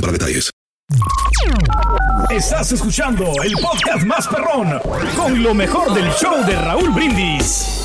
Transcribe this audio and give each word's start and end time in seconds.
para 0.00 0.12
detalles. 0.12 0.50
Estás 2.30 2.72
escuchando 2.72 3.24
el 3.42 3.52
podcast 3.54 4.04
más 4.04 4.26
perrón 4.28 4.78
con 5.16 5.42
lo 5.42 5.54
mejor 5.54 5.94
del 5.94 6.10
show 6.12 6.44
de 6.46 6.56
Raúl 6.56 6.90
Brindis. 6.90 7.83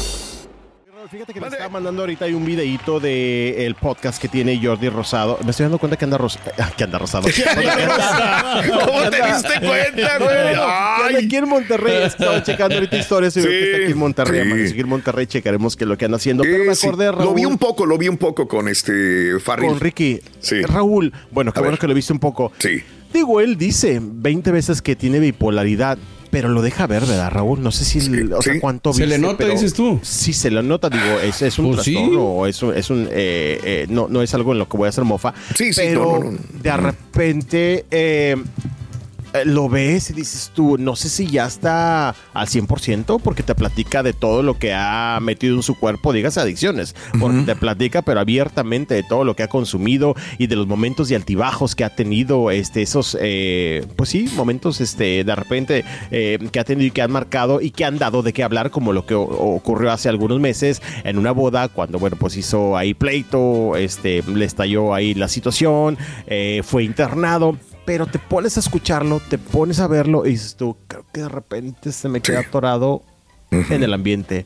Fíjate 1.11 1.33
que 1.33 1.41
me 1.41 1.47
estaba 1.47 1.69
mandando 1.69 2.03
ahorita 2.03 2.25
hay 2.25 2.33
un 2.33 2.45
videíto 2.45 2.99
de 2.99 3.65
el 3.65 3.73
podcast 3.73 4.21
que 4.21 4.27
tiene 4.27 4.59
Jordi 4.63 4.89
Rosado. 4.89 5.39
Me 5.43 5.49
estoy 5.49 5.63
dando 5.63 5.79
cuenta 5.79 5.97
que 5.97 6.05
anda, 6.05 6.19
ros 6.19 6.37
que 6.77 6.83
anda 6.83 6.99
rosado. 6.99 7.27
¿Cómo 8.69 9.09
te 9.09 9.17
diste 9.17 9.59
cuenta, 9.59 10.17
güey? 10.19 10.55
Ay. 10.59 11.25
Aquí 11.25 11.35
en 11.35 11.49
Monterrey. 11.49 12.03
Estaba 12.03 12.43
checando 12.43 12.75
ahorita 12.75 12.95
historias 12.97 13.35
y 13.37 13.41
veo 13.41 13.49
que 13.49 13.63
está 13.71 13.77
aquí 13.83 13.91
en 13.91 13.97
Monterrey. 13.97 14.67
Sí. 14.69 14.79
en 14.79 14.87
Monterrey 14.87 15.25
checaremos 15.25 15.75
qué 15.75 15.83
es 15.85 15.87
lo 15.87 15.97
que 15.97 16.05
anda 16.05 16.17
haciendo. 16.17 16.43
Pero 16.43 16.63
me 16.63 16.73
Eh, 16.73 16.75
sí, 16.75 16.85
acordé, 16.85 17.11
Raúl. 17.11 17.25
Lo 17.25 17.33
vi 17.33 17.45
un 17.45 17.57
poco, 17.57 17.85
lo 17.87 17.97
vi 17.97 18.07
un 18.07 18.17
poco 18.17 18.47
con 18.47 18.67
este 18.67 19.39
Farril. 19.39 19.69
Con 19.69 19.79
Ricky. 19.79 20.19
Sí. 20.39 20.61
Raúl. 20.61 21.11
Bueno, 21.31 21.51
qué 21.51 21.59
bueno 21.59 21.77
que 21.77 21.87
lo 21.87 21.95
viste 21.95 22.13
un 22.13 22.19
poco. 22.19 22.51
Sí. 22.59 22.83
Digo, 23.11 23.41
él 23.41 23.57
dice 23.57 23.99
20 23.99 24.51
veces 24.51 24.83
que 24.83 24.95
tiene 24.95 25.19
bipolaridad. 25.19 25.97
Pero 26.31 26.49
lo 26.49 26.61
deja 26.61 26.85
ver, 26.87 27.05
¿verdad, 27.05 27.31
Raúl? 27.31 27.61
No 27.61 27.71
sé 27.71 27.85
si, 27.85 27.99
o 27.99 28.41
sea, 28.41 28.53
sí. 28.53 28.59
cuánto 28.59 28.93
Se 28.93 29.07
le 29.07 29.17
nota, 29.17 29.37
pero 29.37 29.51
dices 29.51 29.73
tú. 29.73 29.99
Sí, 30.03 30.31
se 30.33 30.51
le 30.51 30.61
nota, 30.61 30.89
digo, 30.89 31.19
es, 31.23 31.41
es 31.41 31.57
un 31.57 31.71
Pues 31.73 31.83
sí. 31.83 31.93
trastorno 31.93 32.23
o 32.23 32.45
es 32.45 32.61
un, 32.61 32.75
es 32.77 32.89
un 32.89 33.07
eh, 33.11 33.59
eh, 33.63 33.87
no, 33.89 34.07
no 34.07 34.21
es 34.21 34.33
algo 34.33 34.51
en 34.53 34.59
lo 34.59 34.69
que 34.69 34.77
voy 34.77 34.85
a 34.85 34.89
hacer 34.89 35.03
mofa. 35.03 35.33
Sí, 35.55 35.73
sí, 35.73 35.81
pero 35.83 36.03
no, 36.03 36.19
no, 36.25 36.31
no. 36.31 36.37
de 36.61 36.77
repente 36.77 37.85
eh, 37.89 38.35
lo 39.45 39.69
ves 39.69 40.09
y 40.09 40.13
dices 40.13 40.51
tú, 40.53 40.77
no 40.77 40.95
sé 40.95 41.09
si 41.09 41.27
ya 41.27 41.45
está 41.45 42.09
al 42.33 42.47
100% 42.47 43.21
porque 43.21 43.43
te 43.43 43.55
platica 43.55 44.03
de 44.03 44.13
todo 44.13 44.43
lo 44.43 44.57
que 44.57 44.73
ha 44.73 45.19
metido 45.21 45.55
en 45.55 45.63
su 45.63 45.75
cuerpo, 45.75 46.13
digas 46.13 46.37
adicciones, 46.37 46.95
porque 47.19 47.43
te 47.43 47.55
platica 47.55 48.01
pero 48.01 48.19
abiertamente 48.19 48.95
de 48.95 49.03
todo 49.03 49.23
lo 49.23 49.35
que 49.35 49.43
ha 49.43 49.47
consumido 49.47 50.15
y 50.37 50.47
de 50.47 50.55
los 50.55 50.67
momentos 50.67 51.11
y 51.11 51.15
altibajos 51.15 51.75
que 51.75 51.83
ha 51.83 51.95
tenido, 51.95 52.51
este, 52.51 52.81
esos, 52.81 53.17
eh, 53.19 53.85
pues 53.95 54.09
sí, 54.09 54.29
momentos 54.35 54.81
este, 54.81 55.23
de 55.23 55.35
repente 55.35 55.85
eh, 56.11 56.39
que 56.51 56.59
ha 56.59 56.63
tenido 56.63 56.87
y 56.87 56.91
que 56.91 57.01
han 57.01 57.11
marcado 57.11 57.61
y 57.61 57.71
que 57.71 57.85
han 57.85 57.97
dado 57.97 58.21
de 58.23 58.33
qué 58.33 58.43
hablar, 58.43 58.71
como 58.71 58.93
lo 58.93 59.05
que 59.05 59.15
ocurrió 59.15 59.91
hace 59.91 60.09
algunos 60.09 60.39
meses 60.39 60.81
en 61.03 61.17
una 61.17 61.31
boda, 61.31 61.67
cuando, 61.67 61.99
bueno, 61.99 62.17
pues 62.19 62.37
hizo 62.37 62.77
ahí 62.77 62.93
pleito, 62.93 63.75
este, 63.75 64.23
le 64.23 64.45
estalló 64.45 64.93
ahí 64.93 65.13
la 65.13 65.27
situación, 65.27 65.97
eh, 66.27 66.61
fue 66.63 66.83
internado. 66.83 67.57
Pero 67.89 68.05
te 68.05 68.19
pones 68.19 68.55
a 68.55 68.59
escucharlo, 68.59 69.19
te 69.31 69.39
pones 69.39 69.79
a 69.79 69.87
verlo 69.87 70.27
y 70.27 70.33
dices 70.33 70.55
tú, 70.55 70.77
creo 70.87 71.03
que 71.11 71.21
de 71.21 71.29
repente 71.29 71.91
se 71.91 72.07
me 72.07 72.21
queda 72.21 72.41
atorado 72.41 73.01
en 73.49 73.81
el 73.81 73.95
ambiente. 73.95 74.45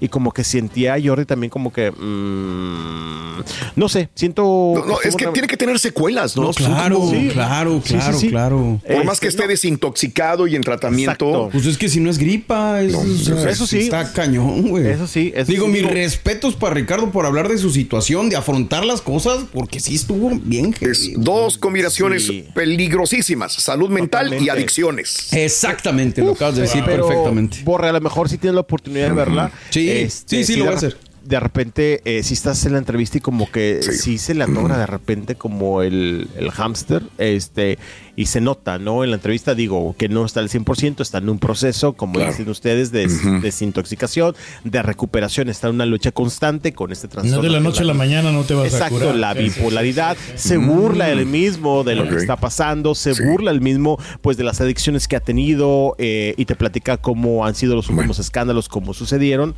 Y 0.00 0.08
como 0.08 0.32
que 0.32 0.44
sentía 0.44 0.94
a 0.94 0.98
Jordi 1.02 1.24
también 1.26 1.50
como 1.50 1.72
que... 1.72 1.90
mm, 1.90 3.42
no 3.76 3.88
sé, 3.88 4.08
siento... 4.14 4.72
No, 4.76 4.84
no, 4.84 5.00
es 5.02 5.14
que 5.16 5.24
una- 5.24 5.32
tiene 5.32 5.48
que 5.48 5.56
tener 5.56 5.78
secuelas, 5.78 6.36
¿no? 6.36 6.50
Claro, 6.52 6.96
como- 7.00 7.10
Sí. 7.10 7.28
claro, 7.32 7.82
Sí, 7.84 7.88
sí, 7.90 7.94
claro, 7.98 8.18
sí. 8.18 8.28
claro. 8.28 8.80
Por 8.86 9.04
más 9.04 9.20
que 9.20 9.28
Este, 9.28 9.42
esté 9.42 9.48
desintoxicado 9.52 10.46
y 10.46 10.56
en 10.56 10.62
tratamiento. 10.62 11.10
Exacto. 11.12 11.48
Pues 11.52 11.66
es 11.66 11.78
que 11.78 11.88
si 11.88 12.00
no 12.00 12.10
es 12.10 12.18
gripa, 12.18 12.80
es, 12.82 12.92
No, 12.92 13.00
o 13.00 13.40
sea, 13.40 13.50
eso 13.50 13.66
sí. 13.66 13.78
Está 13.80 14.12
cañón, 14.12 14.68
güey. 14.68 14.86
Eso 14.86 15.06
sí, 15.06 15.32
eso 15.34 15.50
Digo, 15.50 15.66
sí, 15.66 15.72
mis 15.72 15.82
digo- 15.82 15.92
respetos 15.92 16.56
para 16.56 16.74
Ricardo 16.74 17.10
por 17.10 17.26
hablar 17.26 17.48
de 17.48 17.58
su 17.58 17.70
situación, 17.70 18.28
de 18.30 18.36
afrontar 18.36 18.84
las 18.84 19.00
cosas, 19.00 19.44
porque 19.52 19.80
sí 19.80 19.94
estuvo 19.94 20.30
bien. 20.42 20.74
Es 20.80 21.10
dos 21.16 21.58
combinaciones 21.58 22.26
Sí. 22.26 22.44
peligrosísimas: 22.54 23.52
salud 23.54 23.90
mental 23.90 24.34
y 24.42 24.48
adicciones. 24.48 25.32
Exactamente, 25.32 26.22
lo 26.22 26.32
acabas 26.32 26.56
de 26.56 26.62
decir 26.62 26.82
Pero, 26.86 27.06
perfectamente. 27.06 27.58
Borre, 27.64 27.88
a 27.88 27.92
lo 27.92 28.00
mejor 28.00 28.28
si 28.28 28.38
tienes 28.38 28.54
la 28.54 28.60
oportunidad 28.62 29.08
de 29.08 29.14
verla. 29.14 29.50
Sí, 29.70 29.89
sí, 30.26 30.44
sí, 30.44 30.56
lo 30.56 30.64
voy 30.64 30.74
a 30.74 30.76
hacer. 30.76 30.96
De 31.30 31.38
repente, 31.40 32.02
eh, 32.04 32.22
si 32.24 32.34
estás 32.34 32.66
en 32.66 32.72
la 32.72 32.78
entrevista 32.78 33.18
y 33.18 33.20
como 33.20 33.50
que 33.50 33.78
Sí. 33.82 33.92
sí, 33.92 34.18
se 34.18 34.34
le 34.34 34.42
atora 34.44 34.76
de 34.76 34.86
repente 34.86 35.36
como 35.36 35.80
el, 35.82 36.28
el 36.36 36.50
hámster, 36.50 37.04
este, 37.18 37.78
y 38.16 38.26
se 38.26 38.40
nota, 38.40 38.78
¿no? 38.78 39.04
En 39.04 39.10
la 39.10 39.16
entrevista 39.16 39.54
digo 39.54 39.94
que 39.96 40.08
no 40.08 40.24
está 40.26 40.40
al 40.40 40.48
100%, 40.48 41.00
está 41.02 41.18
en 41.18 41.28
un 41.28 41.38
proceso, 41.38 41.92
como 41.92 42.14
Claro. 42.14 42.32
dicen 42.32 42.48
ustedes, 42.50 42.90
de 42.90 43.06
des- 43.06 43.42
desintoxicación, 43.42 44.34
de 44.64 44.82
recuperación, 44.82 45.48
está 45.48 45.68
en 45.68 45.76
una 45.76 45.86
lucha 45.86 46.10
constante 46.10 46.72
con 46.72 46.90
este 46.90 47.06
trastorno. 47.08 47.36
No 47.36 47.42
de 47.42 47.48
la 47.50 47.60
noche 47.60 47.82
a 47.82 47.84
la 47.86 47.94
mañana 47.94 48.32
no 48.32 48.42
te 48.42 48.54
vas 48.54 48.64
a 48.74 48.76
Exacto, 48.76 48.96
curar. 48.98 49.14
la 49.14 49.32
Sí, 49.34 49.38
sí, 49.44 49.50
sí. 49.50 49.58
bipolaridad. 49.60 50.16
Se 50.34 50.56
burla 50.56 51.10
él 51.10 51.26
mismo 51.26 51.84
de 51.84 51.94
lo 51.94 52.08
que 52.08 52.16
está 52.16 52.36
pasando, 52.36 52.94
se 52.96 53.14
Sí. 53.14 53.22
burla 53.22 53.52
él 53.52 53.60
mismo 53.60 53.98
pues 54.20 54.36
de 54.36 54.42
las 54.44 54.60
adicciones 54.60 55.06
que 55.06 55.14
ha 55.16 55.20
tenido 55.20 55.94
eh, 55.98 56.34
y 56.36 56.44
te 56.44 56.56
platica 56.56 56.96
cómo 56.96 57.46
han 57.46 57.54
sido 57.54 57.76
los 57.76 57.88
últimos 57.88 58.18
escándalos, 58.18 58.68
cómo 58.68 58.94
sucedieron. 58.94 59.54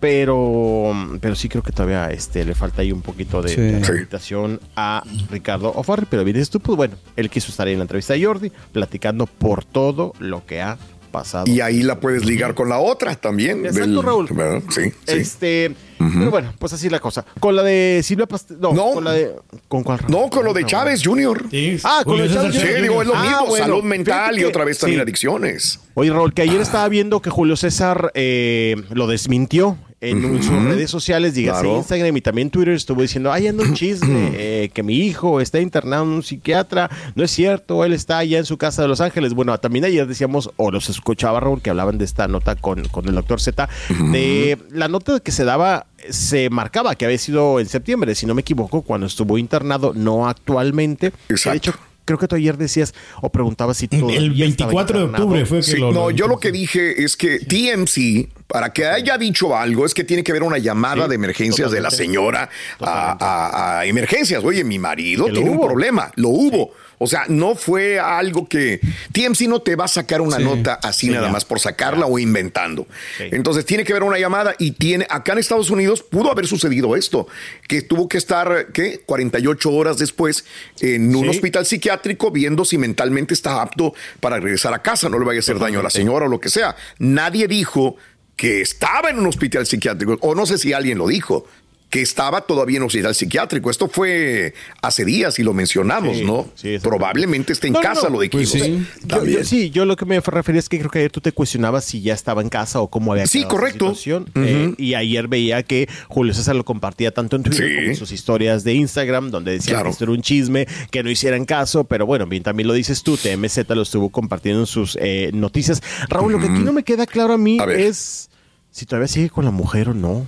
Pero, 0.00 0.92
pero 1.20 1.34
sí 1.34 1.48
creo 1.48 1.62
que 1.62 1.72
todavía 1.72 2.10
este, 2.10 2.44
le 2.44 2.54
falta 2.54 2.82
ahí 2.82 2.90
un 2.90 3.02
poquito 3.02 3.42
de, 3.42 3.50
Sí. 3.50 3.60
de 3.60 3.76
Sí. 3.78 3.82
rehabilitación 3.84 4.60
a 4.74 5.02
Ricardo 5.30 5.72
Ofarri. 5.74 6.06
Pero 6.10 6.24
vienes 6.24 6.50
tú, 6.50 6.58
pues 6.60 6.76
bueno, 6.76 6.94
él 7.16 7.30
quiso 7.30 7.50
estar 7.50 7.66
ahí 7.66 7.74
en 7.74 7.78
la 7.80 7.84
entrevista 7.84 8.14
de 8.14 8.24
Jordi, 8.24 8.50
platicando 8.72 9.26
por 9.26 9.64
todo 9.64 10.12
lo 10.18 10.44
que 10.46 10.62
ha 10.62 10.78
pasado. 11.10 11.44
Y 11.50 11.60
ahí 11.60 11.82
la 11.82 11.98
puedes 12.00 12.24
ligar 12.24 12.54
con 12.54 12.68
la 12.68 12.78
otra 12.78 13.14
también. 13.16 13.66
Exacto, 13.66 14.00
Raúl. 14.00 14.28
¿verdad? 14.30 14.62
Sí, 14.70 14.82
sí. 14.84 15.12
Este, 15.16 15.74
pero 15.98 16.30
bueno, 16.30 16.54
pues 16.58 16.72
así 16.72 16.88
la 16.88 17.00
cosa. 17.00 17.24
Con 17.40 17.56
la 17.56 17.62
de 17.64 18.00
Silvia 18.04 18.26
Pastel, 18.26 18.58
no, 18.60 18.72
No. 18.72 18.92
con 18.92 19.04
la 19.04 19.12
de 19.12 19.34
¿con 19.68 19.82
cuál? 19.82 20.00
No, 20.08 20.30
con 20.30 20.44
lo 20.44 20.54
de 20.54 20.64
Chávez 20.64 21.02
Jr. 21.04 21.46
Sí, 21.50 21.78
Ah, 21.82 22.02
con 22.04 22.20
el 22.20 22.28
César 22.28 22.44
Chávez 22.44 22.56
Sí, 22.60 22.66
Chávez 22.66 22.82
digo, 22.82 23.02
es 23.02 23.08
lo 23.08 23.16
Ah, 23.16 23.22
mismo, 23.22 23.46
bueno, 23.48 23.64
salud 23.66 23.82
mental 23.82 24.38
y 24.38 24.44
otra 24.44 24.64
vez 24.64 24.78
también 24.78 24.98
sí. 25.00 25.02
adicciones. 25.02 25.80
Oye, 25.94 26.10
Raúl, 26.10 26.32
que 26.32 26.42
ayer 26.42 26.60
estaba 26.60 26.88
viendo 26.88 27.20
que 27.20 27.28
Julio 27.30 27.56
César 27.56 28.12
eh, 28.14 28.76
lo 28.92 29.08
desmintió 29.08 29.76
en 30.00 30.42
sus 30.42 30.62
redes 30.62 30.90
sociales, 30.90 31.34
dígase 31.34 31.62
Claro. 31.62 31.76
Instagram 31.76 32.16
y 32.16 32.20
también 32.20 32.50
Twitter, 32.50 32.74
estuvo 32.74 33.02
diciendo, 33.02 33.30
ay, 33.32 33.48
anda 33.48 33.64
un 33.64 33.74
chisme, 33.74 34.30
eh, 34.34 34.70
que 34.72 34.82
mi 34.82 34.96
hijo 34.96 35.40
está 35.40 35.60
internado 35.60 36.04
en 36.04 36.10
un 36.10 36.22
psiquiatra, 36.22 36.90
no 37.14 37.22
es 37.22 37.30
cierto, 37.30 37.84
él 37.84 37.92
está 37.92 38.18
allá 38.18 38.38
en 38.38 38.46
su 38.46 38.56
casa 38.56 38.82
de 38.82 38.88
Los 38.88 39.00
Ángeles. 39.00 39.34
Bueno, 39.34 39.56
también 39.58 39.84
ayer 39.84 40.06
decíamos, 40.06 40.50
o 40.56 40.70
los 40.70 40.88
escuchaba 40.88 41.40
Raúl, 41.40 41.60
que 41.60 41.70
hablaban 41.70 41.98
de 41.98 42.04
esta 42.04 42.28
nota 42.28 42.56
con, 42.56 42.88
con 42.88 43.08
el 43.08 43.14
doctor 43.14 43.40
Z, 43.40 43.68
de 44.10 44.58
la 44.70 44.88
nota 44.88 45.20
que 45.20 45.32
se 45.32 45.44
daba, 45.44 45.86
se 46.08 46.48
marcaba 46.50 46.94
que 46.94 47.04
había 47.04 47.18
sido 47.18 47.60
en 47.60 47.66
septiembre, 47.66 48.14
si 48.14 48.24
no 48.26 48.34
me 48.34 48.40
equivoco, 48.40 48.82
cuando 48.82 49.06
estuvo 49.06 49.36
internado, 49.36 49.92
no 49.94 50.28
actualmente. 50.28 51.12
Exacto. 51.28 51.50
De 51.50 51.56
hecho, 51.56 51.74
creo 52.16 52.18
que 52.18 52.28
tú 52.28 52.36
ayer 52.36 52.56
decías 52.56 52.94
o 53.22 53.30
preguntabas 53.30 53.76
si 53.78 53.88
todavía 53.88 54.18
El 54.18 54.32
estaba 54.42 54.70
24 54.70 54.98
de 54.98 55.04
octubre 55.04 55.46
fue 55.46 55.58
que 55.58 55.62
Sí, 55.64 55.76
lo. 55.78 55.92
no, 55.92 56.10
yo 56.10 56.26
lo 56.28 56.38
que 56.38 56.50
dije 56.52 57.02
es 57.04 57.16
que 57.16 57.38
TMC, 57.40 58.28
para 58.46 58.72
que 58.72 58.86
haya 58.86 59.16
dicho 59.18 59.56
algo, 59.56 59.86
es 59.86 59.94
que 59.94 60.04
tiene 60.04 60.22
que 60.24 60.32
haber 60.32 60.42
una 60.42 60.58
llamada 60.58 61.04
Sí, 61.04 61.08
de 61.10 61.14
emergencias 61.14 61.70
de 61.70 61.80
la 61.80 61.90
señora 61.90 62.48
a, 62.80 63.16
a- 63.20 63.78
a 63.80 63.86
emergencias. 63.86 64.42
Oye, 64.44 64.64
mi 64.64 64.78
marido 64.78 65.26
tiene 65.26 65.50
un 65.50 65.60
problema. 65.60 66.10
Lo 66.16 66.28
hubo. 66.30 66.72
O 67.02 67.06
sea, 67.06 67.24
no 67.28 67.54
fue 67.54 67.98
algo 67.98 68.46
que 68.46 68.78
TMC 69.12 69.48
no 69.48 69.62
te 69.62 69.74
va 69.74 69.86
a 69.86 69.88
sacar 69.88 70.20
una 70.20 70.36
Sí, 70.36 70.44
nota 70.44 70.74
así 70.74 71.06
sí, 71.06 71.12
nada 71.12 71.28
ya. 71.28 71.32
más 71.32 71.46
por 71.46 71.58
sacarla 71.58 72.04
o 72.04 72.18
inventando. 72.18 72.86
Sí. 73.16 73.24
Entonces 73.32 73.64
tiene 73.64 73.84
que 73.84 73.92
haber 73.94 74.02
una 74.02 74.18
llamada 74.18 74.54
y 74.58 74.72
tiene 74.72 75.06
acá 75.08 75.32
en 75.32 75.38
Estados 75.38 75.70
Unidos 75.70 76.02
pudo 76.02 76.30
haber 76.30 76.46
sucedido 76.46 76.94
esto, 76.96 77.26
que 77.66 77.80
tuvo 77.80 78.06
que 78.06 78.18
estar 78.18 78.66
¿qué? 78.74 79.00
48 79.06 79.70
horas 79.72 79.96
después 79.96 80.44
en 80.80 81.16
un 81.16 81.30
hospital 81.30 81.64
psiquiátrico 81.64 82.30
viendo 82.30 82.66
si 82.66 82.76
mentalmente 82.76 83.32
está 83.32 83.62
apto 83.62 83.94
para 84.20 84.38
regresar 84.38 84.74
a 84.74 84.82
casa, 84.82 85.08
no 85.08 85.18
le 85.18 85.24
vaya 85.24 85.38
a 85.38 85.40
hacer 85.40 85.58
daño 85.58 85.80
a 85.80 85.82
la 85.82 85.90
señora 85.90 86.26
o 86.26 86.28
lo 86.28 86.38
que 86.38 86.50
sea. 86.50 86.76
Nadie 86.98 87.48
dijo 87.48 87.96
que 88.36 88.60
estaba 88.60 89.08
en 89.10 89.18
un 89.18 89.26
hospital 89.26 89.66
psiquiátrico 89.66 90.18
o 90.20 90.34
no 90.34 90.44
sé 90.44 90.58
si 90.58 90.72
alguien 90.74 90.98
lo 90.98 91.08
dijo. 91.08 91.46
Que 91.90 92.00
estaba 92.02 92.42
todavía 92.42 92.76
en 92.76 92.84
hospital 92.84 93.14
psiquiátrico. 93.16 93.68
Esto 93.68 93.88
fue 93.88 94.54
hace 94.80 95.04
días 95.04 95.38
y 95.40 95.42
lo 95.42 95.52
mencionamos, 95.52 96.18
Sí, 96.18 96.24
¿no? 96.24 96.48
sí. 96.54 96.78
Probablemente 96.80 97.52
esté 97.52 97.66
en 97.66 97.72
No, 97.72 97.80
casa, 97.80 98.04
no, 98.08 98.14
lo 98.14 98.20
dijimos. 98.20 98.48
pues 98.50 98.62
sí. 98.62 98.86
Yo- 99.32 99.44
sí, 99.44 99.70
yo 99.70 99.84
lo 99.84 99.96
que 99.96 100.04
me 100.04 100.20
refería 100.20 100.60
es 100.60 100.68
que 100.68 100.78
creo 100.78 100.90
que 100.90 101.00
ayer 101.00 101.10
tú 101.10 101.20
te 101.20 101.32
cuestionabas 101.32 101.84
si 101.84 102.00
ya 102.00 102.14
estaba 102.14 102.42
en 102.42 102.48
casa 102.48 102.80
o 102.80 102.88
cómo 102.88 103.12
había 103.12 103.26
Sí, 103.26 103.42
correcto. 103.44 103.86
situación. 103.94 104.30
Eh, 104.36 104.72
y 104.78 104.94
ayer 104.94 105.26
veía 105.26 105.64
que 105.64 105.88
Julio 106.08 106.32
César 106.32 106.54
lo 106.54 106.64
compartía 106.64 107.12
tanto 107.12 107.34
en 107.34 107.42
Twitter 107.42 107.68
Sí. 107.68 107.74
como 107.74 107.86
en 107.88 107.96
sus 107.96 108.12
historias 108.12 108.62
de 108.62 108.74
Instagram, 108.74 109.30
donde 109.32 109.50
decía 109.52 109.72
Claro. 109.74 109.86
que 109.86 109.90
esto 109.90 110.04
era 110.04 110.12
un 110.12 110.22
chisme, 110.22 110.68
que 110.92 111.02
no 111.02 111.10
hicieran 111.10 111.44
caso, 111.44 111.82
pero 111.84 112.06
bueno, 112.06 112.24
bien, 112.26 112.44
también 112.44 112.68
lo 112.68 112.74
dices 112.74 113.02
tú, 113.02 113.16
TMZ 113.16 113.68
lo 113.74 113.82
estuvo 113.82 114.10
compartiendo 114.10 114.60
en 114.60 114.66
sus 114.66 114.96
eh, 115.00 115.30
noticias. 115.34 115.82
Raúl, 116.08 116.30
lo 116.32 116.38
que 116.38 116.46
aquí 116.46 116.60
no 116.60 116.72
me 116.72 116.84
queda 116.84 117.04
claro 117.06 117.32
a 117.34 117.38
mí 117.38 117.58
A 117.60 117.64
es 117.64 118.30
si 118.70 118.86
todavía 118.86 119.08
sigue 119.08 119.28
con 119.28 119.44
la 119.44 119.50
mujer 119.50 119.88
o 119.88 119.94
no. 119.94 120.24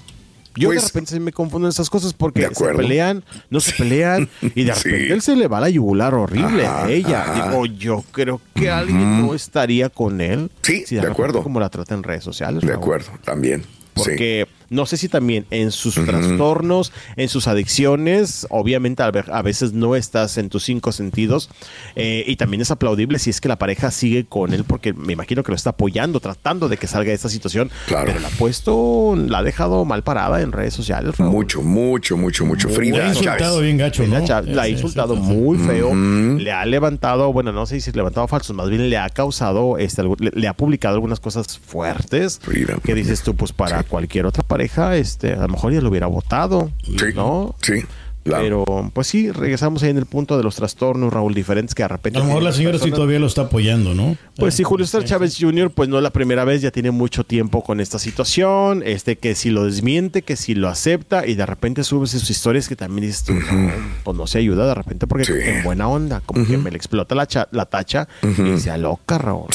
Yo 0.54 0.68
Pues, 0.68 0.82
de 0.82 0.86
repente 0.88 1.18
me 1.20 1.32
confundo 1.32 1.66
en 1.68 1.70
esas 1.70 1.88
cosas 1.88 2.12
porque 2.12 2.48
se 2.54 2.64
pelean, 2.74 3.24
no 3.50 3.60
se 3.60 3.72
pelean 3.72 4.28
y 4.54 4.64
de 4.64 4.74
Sí. 4.74 4.88
repente 4.90 5.12
él 5.14 5.22
se 5.22 5.34
le 5.36 5.48
va 5.48 5.60
la 5.60 5.70
yugular 5.70 6.12
horrible 6.14 6.66
Ajá, 6.66 6.84
a 6.84 6.90
ella. 6.90 7.22
ajá. 7.22 7.48
Digo, 7.50 7.66
yo 7.66 8.04
creo 8.12 8.40
que 8.54 8.70
alguien 8.70 9.20
no 9.26 9.34
estaría 9.34 9.88
con 9.88 10.20
él. 10.20 10.50
Sí, 10.62 10.84
si 10.86 10.96
de 10.96 11.02
acuerdo. 11.06 11.42
Como 11.42 11.58
la 11.60 11.68
trata 11.70 11.94
en 11.94 12.02
redes 12.02 12.24
sociales. 12.24 12.60
De 12.62 12.68
Raúl. 12.68 12.82
acuerdo, 12.82 13.10
también. 13.24 13.64
Porque 13.94 14.46
no 14.72 14.86
sé 14.86 14.96
si 14.96 15.08
también 15.08 15.46
en 15.50 15.70
sus 15.70 15.94
trastornos, 15.94 16.92
en 17.16 17.28
sus 17.28 17.46
adicciones, 17.48 18.46
obviamente 18.50 19.02
a 19.02 19.10
ve- 19.10 19.24
a 19.30 19.42
veces 19.42 19.72
no 19.72 19.94
estás 19.96 20.38
en 20.38 20.48
tus 20.48 20.64
cinco 20.64 20.92
sentidos 20.92 21.50
eh, 21.96 22.24
y 22.26 22.36
también 22.36 22.60
es 22.60 22.70
aplaudible 22.70 23.18
si 23.18 23.30
es 23.30 23.40
que 23.40 23.48
la 23.48 23.56
pareja 23.56 23.90
sigue 23.90 24.24
con 24.24 24.52
él 24.52 24.64
porque 24.64 24.92
me 24.92 25.12
imagino 25.12 25.42
que 25.42 25.52
lo 25.52 25.56
está 25.56 25.70
apoyando, 25.70 26.20
tratando 26.20 26.68
de 26.68 26.76
que 26.76 26.86
salga 26.86 27.08
de 27.10 27.14
esta 27.14 27.28
situación. 27.28 27.70
Claro. 27.86 28.06
Pero 28.06 28.20
la 28.20 28.28
ha 28.28 28.30
puesto, 28.32 29.14
la 29.16 29.38
ha 29.38 29.42
dejado 29.42 29.84
mal 29.84 30.02
parada 30.02 30.40
en 30.42 30.52
redes 30.52 30.74
sociales. 30.74 31.16
Raúl. 31.18 31.30
Mucho, 31.32 31.62
mucho, 31.62 32.16
mucho, 32.16 32.44
mucho. 32.46 32.68
Le 32.68 32.74
ha 32.74 32.76
Frida 32.76 33.08
insultado 33.08 33.60
bien 33.60 33.76
gacho, 33.78 34.02
La, 34.06 34.20
¿no? 34.20 34.26
la 34.44 34.62
ha 34.62 34.66
Sí, 34.66 34.72
insultado 34.72 35.16
sí, 35.16 35.22
sí. 35.22 35.26
muy 35.32 35.58
feo, 35.58 35.94
le 35.94 36.52
ha 36.52 36.64
levantado, 36.64 37.32
bueno, 37.32 37.52
no 37.52 37.66
sé 37.66 37.80
si 37.80 37.92
levantado 37.92 38.26
falsos, 38.28 38.54
más 38.56 38.70
bien 38.70 38.88
le 38.88 38.96
ha 38.96 39.08
causado, 39.10 39.76
este, 39.78 40.02
le, 40.02 40.30
le 40.32 40.48
ha 40.48 40.54
publicado 40.54 40.94
algunas 40.94 41.20
cosas 41.20 41.58
fuertes 41.58 42.38
Frida. 42.42 42.76
que 42.82 42.94
dices 42.94 43.22
tú, 43.22 43.34
pues 43.34 43.52
para 43.52 43.82
cualquier 43.82 44.26
otra 44.26 44.42
pareja, 44.42 44.61
este, 44.96 45.32
a 45.32 45.42
lo 45.42 45.48
mejor 45.48 45.72
ya 45.72 45.80
lo 45.80 45.88
hubiera 45.88 46.06
votado, 46.06 46.70
Sí, 46.84 46.96
¿no? 47.14 47.54
sí. 47.62 47.84
Claro. 48.24 48.42
Pero, 48.64 48.90
pues 48.94 49.06
sí, 49.06 49.30
regresamos 49.30 49.82
ahí 49.82 49.90
en 49.90 49.98
el 49.98 50.06
punto 50.06 50.36
de 50.36 50.44
los 50.44 50.56
trastornos, 50.56 51.12
Raúl, 51.12 51.34
diferentes 51.34 51.74
que 51.74 51.82
de 51.82 51.88
repente... 51.88 52.18
A 52.18 52.22
lo 52.22 52.26
mejor 52.28 52.42
la 52.42 52.52
señora 52.52 52.74
sí 52.78 52.82
personas. 52.84 52.96
todavía 52.96 53.18
lo 53.18 53.26
está 53.26 53.42
apoyando, 53.42 53.94
¿no? 53.94 54.16
Pues 54.36 54.54
sí, 54.54 54.62
Julio 54.62 54.86
César 54.86 55.02
Sí, 55.02 55.08
Chávez 55.08 55.36
Jr., 55.38 55.70
pues 55.70 55.88
no 55.88 55.96
es 55.96 56.02
la 56.02 56.10
primera 56.10 56.44
vez, 56.44 56.62
ya 56.62 56.70
tiene 56.70 56.90
mucho 56.90 57.24
tiempo 57.24 57.62
con 57.62 57.80
esta 57.80 57.98
situación, 57.98 58.82
este 58.86 59.16
que 59.16 59.34
si 59.34 59.50
lo 59.50 59.64
desmiente, 59.64 60.22
que 60.22 60.36
si 60.36 60.54
lo 60.54 60.68
acepta, 60.68 61.26
y 61.26 61.34
de 61.34 61.46
repente 61.46 61.84
subes 61.84 62.10
sus 62.10 62.30
historias 62.30 62.68
que 62.68 62.76
también 62.76 63.06
dices 63.06 63.24
tú, 63.24 63.34
no, 63.34 63.70
pues 64.04 64.16
no 64.16 64.26
se 64.26 64.38
ayuda 64.38 64.66
de 64.66 64.74
repente 64.74 65.06
porque 65.06 65.24
Sí. 65.24 65.32
en 65.44 65.62
buena 65.64 65.88
onda, 65.88 66.20
como 66.24 66.46
que 66.46 66.56
me 66.58 66.70
le 66.70 66.76
explota 66.76 67.14
la, 67.14 67.26
cha- 67.26 67.48
la 67.52 67.66
tacha 67.66 68.08
y 68.22 68.58
se 68.58 68.70
aloca, 68.70 69.18
Raúl. 69.18 69.46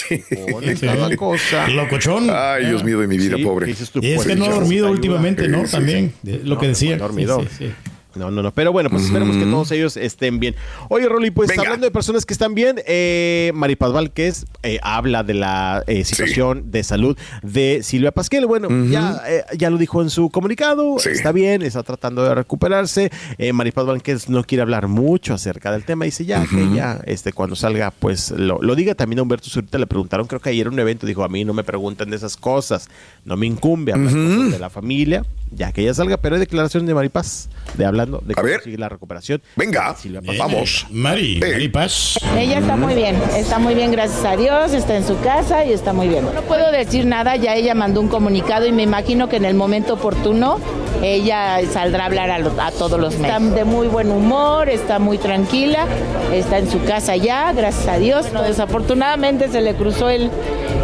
Pone 0.51 0.75
Sí. 0.75 0.85
cada 0.85 1.15
cosa. 1.15 1.67
Locochón. 1.69 2.29
Ay, 2.31 2.65
Dios 2.67 2.83
mío 2.83 2.99
de 2.99 3.07
mi 3.07 3.17
vida, 3.17 3.37
Sí, 3.37 3.43
pobre. 3.43 3.67
dices 3.67 3.89
tú, 3.91 3.99
Y 4.01 4.07
es 4.11 4.15
pues, 4.17 4.27
que 4.27 4.35
no 4.35 4.45
ha 4.45 4.49
dormido 4.49 4.85
ayuda. 4.85 4.91
últimamente, 4.91 5.47
¿no? 5.47 5.59
Sí, 5.61 5.65
sí, 5.67 5.71
También, 5.71 6.13
lo 6.43 6.57
que 6.57 6.65
No, 6.67 6.69
decía. 6.69 6.97
no 6.97 7.03
ha 7.03 7.07
dormido. 7.07 7.39
Sí, 7.41 7.47
sí, 7.57 7.65
sí. 7.67 7.73
No, 8.17 8.31
no, 8.31 8.41
no. 8.41 8.51
Pero 8.51 8.71
bueno, 8.71 8.89
pues 8.89 9.03
esperemos 9.05 9.37
que 9.37 9.45
todos 9.45 9.71
ellos 9.71 9.97
estén 9.97 10.39
bien. 10.39 10.55
Oye, 10.89 11.07
Rolly, 11.07 11.31
pues 11.31 11.49
Venga. 11.49 11.63
hablando 11.63 11.85
de 11.85 11.91
personas 11.91 12.25
que 12.25 12.33
están 12.33 12.55
bien, 12.55 12.81
eh, 12.87 13.51
Maripaz 13.53 13.91
Vázquez 13.91 14.45
eh, 14.63 14.79
habla 14.81 15.23
de 15.23 15.33
la 15.33 15.83
eh, 15.87 16.03
situación 16.03 16.71
de 16.71 16.83
salud 16.83 17.17
de 17.43 17.81
Silvia 17.83 18.11
Pasquel. 18.11 18.45
Bueno, 18.45 18.67
ya, 18.89 19.21
eh, 19.27 19.43
ya 19.57 19.69
lo 19.69 19.77
dijo 19.77 20.01
en 20.01 20.09
su 20.09 20.29
comunicado. 20.29 20.99
Sí. 20.99 21.09
Está 21.09 21.31
bien, 21.31 21.61
está 21.61 21.83
tratando 21.83 22.23
de 22.23 22.35
recuperarse. 22.35 23.11
Eh, 23.37 23.53
Maripaz 23.53 23.85
Vázquez 23.85 24.29
no 24.29 24.43
quiere 24.43 24.61
hablar 24.61 24.87
mucho 24.87 25.33
acerca 25.33 25.71
del 25.71 25.85
tema. 25.85 26.05
Dice 26.05 26.25
ya 26.25 26.45
que 26.45 26.73
ya 26.75 26.99
este, 27.05 27.33
cuando 27.33 27.55
salga, 27.55 27.91
pues 27.91 28.31
lo, 28.31 28.61
lo 28.61 28.75
diga. 28.75 28.95
También 28.95 29.19
a 29.19 29.21
Humberto 29.23 29.49
Zurita 29.49 29.77
le 29.77 29.87
preguntaron, 29.87 30.27
creo 30.27 30.39
que 30.41 30.49
ayer 30.49 30.67
en 30.67 30.73
un 30.73 30.79
evento, 30.79 31.05
dijo, 31.05 31.23
a 31.23 31.29
mí 31.29 31.45
no 31.45 31.53
me 31.53 31.63
preguntan 31.63 32.09
de 32.09 32.15
esas 32.15 32.37
cosas. 32.37 32.89
No 33.25 33.37
me 33.37 33.45
incumbe 33.45 33.93
hablar 33.93 34.13
cosas 34.13 34.51
de 34.51 34.59
la 34.59 34.69
familia, 34.69 35.25
ya 35.51 35.71
que 35.71 35.81
ella 35.81 35.93
salga. 35.93 36.17
Pero 36.17 36.35
hay 36.35 36.39
declaraciones 36.39 36.87
de 36.87 36.93
Maripaz 36.93 37.49
de 37.75 37.85
hablando 37.85 38.21
de 38.25 38.33
cómo 38.35 38.47
sigue 38.63 38.77
la 38.77 38.89
recuperación. 38.89 39.41
Venga. 39.55 39.95
Vamos. 40.37 40.85
Mari, 40.89 41.37
Eh. 41.43 41.51
Mari 41.51 41.69
Paz. 41.69 42.19
Ella 42.37 42.59
está 42.59 42.75
muy 42.75 42.93
bien, 42.95 43.15
está 43.35 43.59
muy 43.59 43.75
bien, 43.75 43.91
gracias 43.91 44.23
a 44.25 44.35
Dios, 44.35 44.73
está 44.73 44.95
en 44.95 45.05
su 45.05 45.19
casa 45.19 45.65
y 45.65 45.73
está 45.73 45.93
muy 45.93 46.07
bien. 46.07 46.25
No 46.33 46.41
puedo 46.43 46.71
decir 46.71 47.05
nada, 47.05 47.35
ya 47.35 47.55
ella 47.55 47.73
mandó 47.75 48.01
un 48.01 48.07
comunicado 48.07 48.65
y 48.65 48.71
me 48.71 48.83
imagino 48.83 49.27
que 49.29 49.37
en 49.37 49.45
el 49.45 49.55
momento 49.55 49.93
oportuno 49.95 50.59
ella 51.03 51.59
saldrá 51.71 52.03
a 52.03 52.05
hablar 52.07 52.29
a, 52.31 52.39
lo- 52.39 52.53
a 52.61 52.71
todos 52.71 52.99
los 52.99 53.17
medios. 53.17 53.41
Está 53.41 53.55
de 53.55 53.63
muy 53.65 53.87
buen 53.87 54.11
humor, 54.11 54.69
está 54.69 54.99
muy 54.99 55.17
tranquila, 55.17 55.85
está 56.33 56.57
en 56.57 56.69
su 56.69 56.83
casa 56.83 57.15
ya, 57.15 57.51
gracias 57.53 57.87
a 57.87 57.97
Dios. 57.97 58.31
No, 58.33 58.41
desafortunadamente 58.43 59.47
se 59.49 59.61
le 59.61 59.75
cruzó 59.75 60.09
el, 60.09 60.29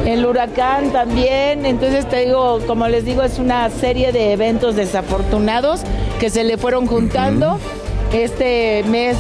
el 0.06 0.26
huracán 0.26 0.92
también, 0.92 1.66
entonces 1.66 2.08
te 2.08 2.26
digo, 2.26 2.60
como 2.68 2.88
les 2.88 3.06
digo, 3.06 3.24
es 3.24 3.40
una 3.40 3.70
serie 3.70 4.12
de 4.12 4.34
eventos 4.34 4.76
desafortunados 4.76 5.82
que 6.20 6.30
se 6.30 6.44
le 6.44 6.58
fueron 6.58 6.88
juntando. 6.88 7.60
Este 8.12 8.84
mes 8.88 9.18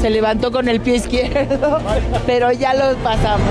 se 0.00 0.10
levantó 0.10 0.50
con 0.52 0.68
el 0.68 0.80
pie 0.80 0.96
izquierdo, 0.96 1.78
pero 2.26 2.50
ya 2.52 2.72
lo 2.74 2.96
pasamos. 2.98 3.46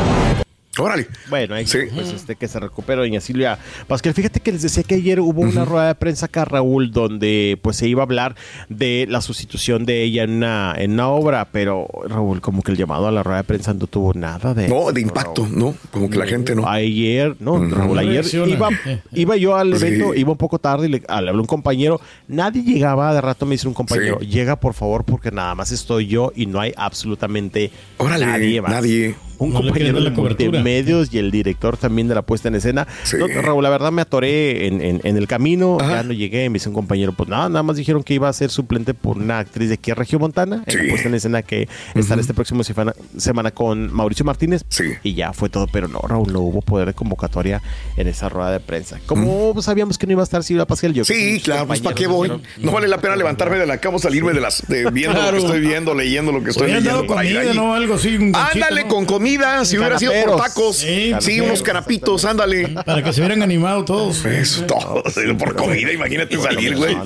Órale. 0.78 1.08
Bueno, 1.30 1.56
ahí 1.56 1.66
Sí. 1.66 1.80
pues 1.94 2.12
este 2.12 2.36
que 2.36 2.48
se 2.48 2.60
recupera 2.60 3.02
doña 3.02 3.22
Silvia 3.22 3.58
Pasquel. 3.88 4.14
Fíjate 4.14 4.40
que 4.40 4.52
les 4.52 4.62
decía 4.62 4.84
que 4.84 4.96
ayer 4.96 5.20
hubo 5.22 5.42
una 5.42 5.64
rueda 5.66 5.88
de 5.88 5.96
prensa 5.96 6.26
acá, 6.26 6.46
Raúl, 6.46 6.92
donde 6.92 7.58
pues 7.62 7.78
se 7.78 7.88
iba 7.88 8.02
a 8.02 8.06
hablar 8.06 8.36
de 8.70 9.06
la 9.10 9.22
sustitución 9.22 9.86
de 9.86 10.04
ella 10.04 10.24
en 10.24 10.32
una, 10.32 10.74
en 10.78 10.92
una 10.92 11.08
obra, 11.10 11.48
pero 11.52 11.88
Raúl, 12.08 12.42
como 12.42 12.62
que 12.62 12.72
el 12.72 12.78
llamado 12.78 13.08
a 13.08 13.12
la 13.12 13.24
rueda 13.24 13.38
de 13.38 13.44
prensa 13.46 13.74
no 13.74 13.88
tuvo 13.88 14.14
nada 14.14 14.54
de 14.54 14.68
No, 14.68 14.92
de 14.92 15.02
impacto, 15.02 15.44
Raúl. 15.46 15.58
¿no? 15.60 15.76
Como 15.92 16.10
que 16.10 16.18
la 16.18 16.26
gente 16.28 16.56
no. 16.56 16.68
Ayer, 16.68 17.36
no, 17.40 17.58
Raúl, 17.70 17.98
ayer 18.00 18.26
iba, 18.48 18.70
iba 19.14 19.36
yo 19.38 19.56
al 19.56 19.78
Sí. 19.78 19.86
evento, 19.86 20.14
iba 20.14 20.32
un 20.32 20.38
poco 20.38 20.60
tarde 20.60 20.88
y 20.88 20.90
le, 20.90 21.00
le 21.00 21.06
habló 21.30 21.42
un 21.42 21.48
compañero. 21.48 22.00
Nadie 22.28 22.64
llegaba, 22.64 23.14
de 23.14 23.22
rato 23.22 23.46
me 23.46 23.54
dice 23.56 23.68
un 23.68 23.74
compañero, 23.74 24.18
Sí. 24.20 24.28
llega 24.28 24.56
por 24.60 24.74
favor 24.74 25.04
porque 25.06 25.32
nada 25.32 25.56
más 25.56 25.72
estoy 25.72 26.08
yo 26.08 26.32
y 26.36 26.46
no 26.48 26.60
hay 26.60 26.74
absolutamente 26.76 27.72
Órale, 27.98 28.26
nadie 28.26 28.62
más. 28.62 28.72
nadie. 28.72 29.16
Un 29.38 29.52
No 29.54 29.62
compañero 29.62 30.02
de 30.02 30.10
multimedios 30.12 31.14
y 31.14 31.18
el 31.18 31.32
director 31.32 31.78
también 31.78 32.08
de 32.08 32.16
la 32.16 32.22
puesta 32.22 32.48
en 32.48 32.56
escena. 32.56 32.88
Sí. 33.04 33.18
No, 33.18 33.28
Raúl, 33.28 33.64
la 33.64 33.70
verdad 33.70 33.92
me 33.92 34.02
atoré 34.02 34.68
en, 34.68 34.82
en- 34.82 35.02
en 35.04 35.18
el 35.18 35.28
camino, 35.28 35.78
Ajá. 35.80 35.96
ya 35.98 36.04
no 36.04 36.14
llegué, 36.14 36.50
me 36.50 36.56
dice 36.56 36.70
un 36.70 36.76
compañero, 36.76 37.14
pues 37.14 37.30
nada, 37.30 37.50
nada 37.50 37.64
más 37.64 37.76
dijeron 37.78 38.04
que 38.04 38.14
iba 38.14 38.30
a 38.30 38.34
ser 38.34 38.50
suplente 38.50 38.94
por 38.94 39.18
una 39.18 39.40
actriz 39.40 39.70
de 39.70 39.76
aquí 39.76 39.92
a 39.92 39.96
Regiomontana, 39.96 40.64
en 40.66 40.72
Sí. 40.72 40.78
la 40.84 40.90
puesta 40.90 41.08
en 41.10 41.16
escena 41.16 41.42
que 41.42 41.68
estará 41.96 42.22
este 42.22 42.34
próximo 42.34 42.64
semana, 42.64 42.94
semana 43.18 43.52
con 43.52 43.92
Mauricio 43.94 44.26
Martínez. 44.26 44.64
Sí. 44.70 44.86
Y 45.04 45.14
ya 45.16 45.34
fue 45.34 45.50
todo, 45.50 45.68
pero 45.68 45.88
no, 45.88 46.00
Raúl, 46.00 46.32
no 46.32 46.40
hubo 46.42 46.62
poder 46.62 46.88
de 46.88 46.94
convocatoria 46.94 47.62
en 47.98 48.08
esa 48.08 48.30
rueda 48.30 48.52
de 48.52 48.60
prensa. 48.60 49.00
Como 49.06 49.62
sabíamos 49.62 49.98
que 49.98 50.06
no 50.08 50.14
iba 50.14 50.22
a 50.22 50.26
estar 50.26 50.44
Silvia 50.44 50.66
Pascal, 50.66 50.94
yo 50.94 51.04
Sí, 51.06 51.42
claro, 51.44 51.68
pues 51.68 51.82
¿para 51.82 51.96
qué 51.96 52.08
voy? 52.08 52.32
No 52.62 52.72
vale 52.72 52.88
la 52.88 52.98
pena 53.00 53.16
levantarme 53.16 53.58
de 53.58 53.66
la 53.66 53.78
cama 53.80 54.00
salirme 54.00 54.34
de 54.34 54.42
las 54.42 54.66
de 54.68 54.90
viendo 54.92 55.22
lo 55.22 55.32
que 55.32 55.38
estoy 55.38 55.60
viendo, 55.62 55.94
leyendo 55.94 56.32
lo 56.32 56.44
que 56.44 56.50
estoy 56.52 56.72
leyendo. 56.72 57.74
Algo 57.74 57.96
así. 57.96 58.16
un 58.18 58.34
Ándale 58.36 58.84
¿no? 58.84 58.88
con 58.90 59.06
comida, 59.06 59.25
si 59.64 59.78
hubiera 59.78 59.98
sido 59.98 60.14
por 60.26 60.38
tacos. 60.38 60.78
Sí, 60.78 61.14
Sí, 61.20 61.42
unos 61.42 61.62
canapitos, 61.62 62.26
ándale. 62.26 62.70
Para 62.86 63.04
que 63.04 63.12
se 63.14 63.22
hubieran 63.22 63.42
animado 63.42 63.84
todos. 63.86 64.24
Eso 64.26 64.64
todo, 64.66 65.04
por 65.38 65.56
comida, 65.56 65.92
imagínate 65.92 66.38
salir, 66.38 66.76
güey. 66.78 66.96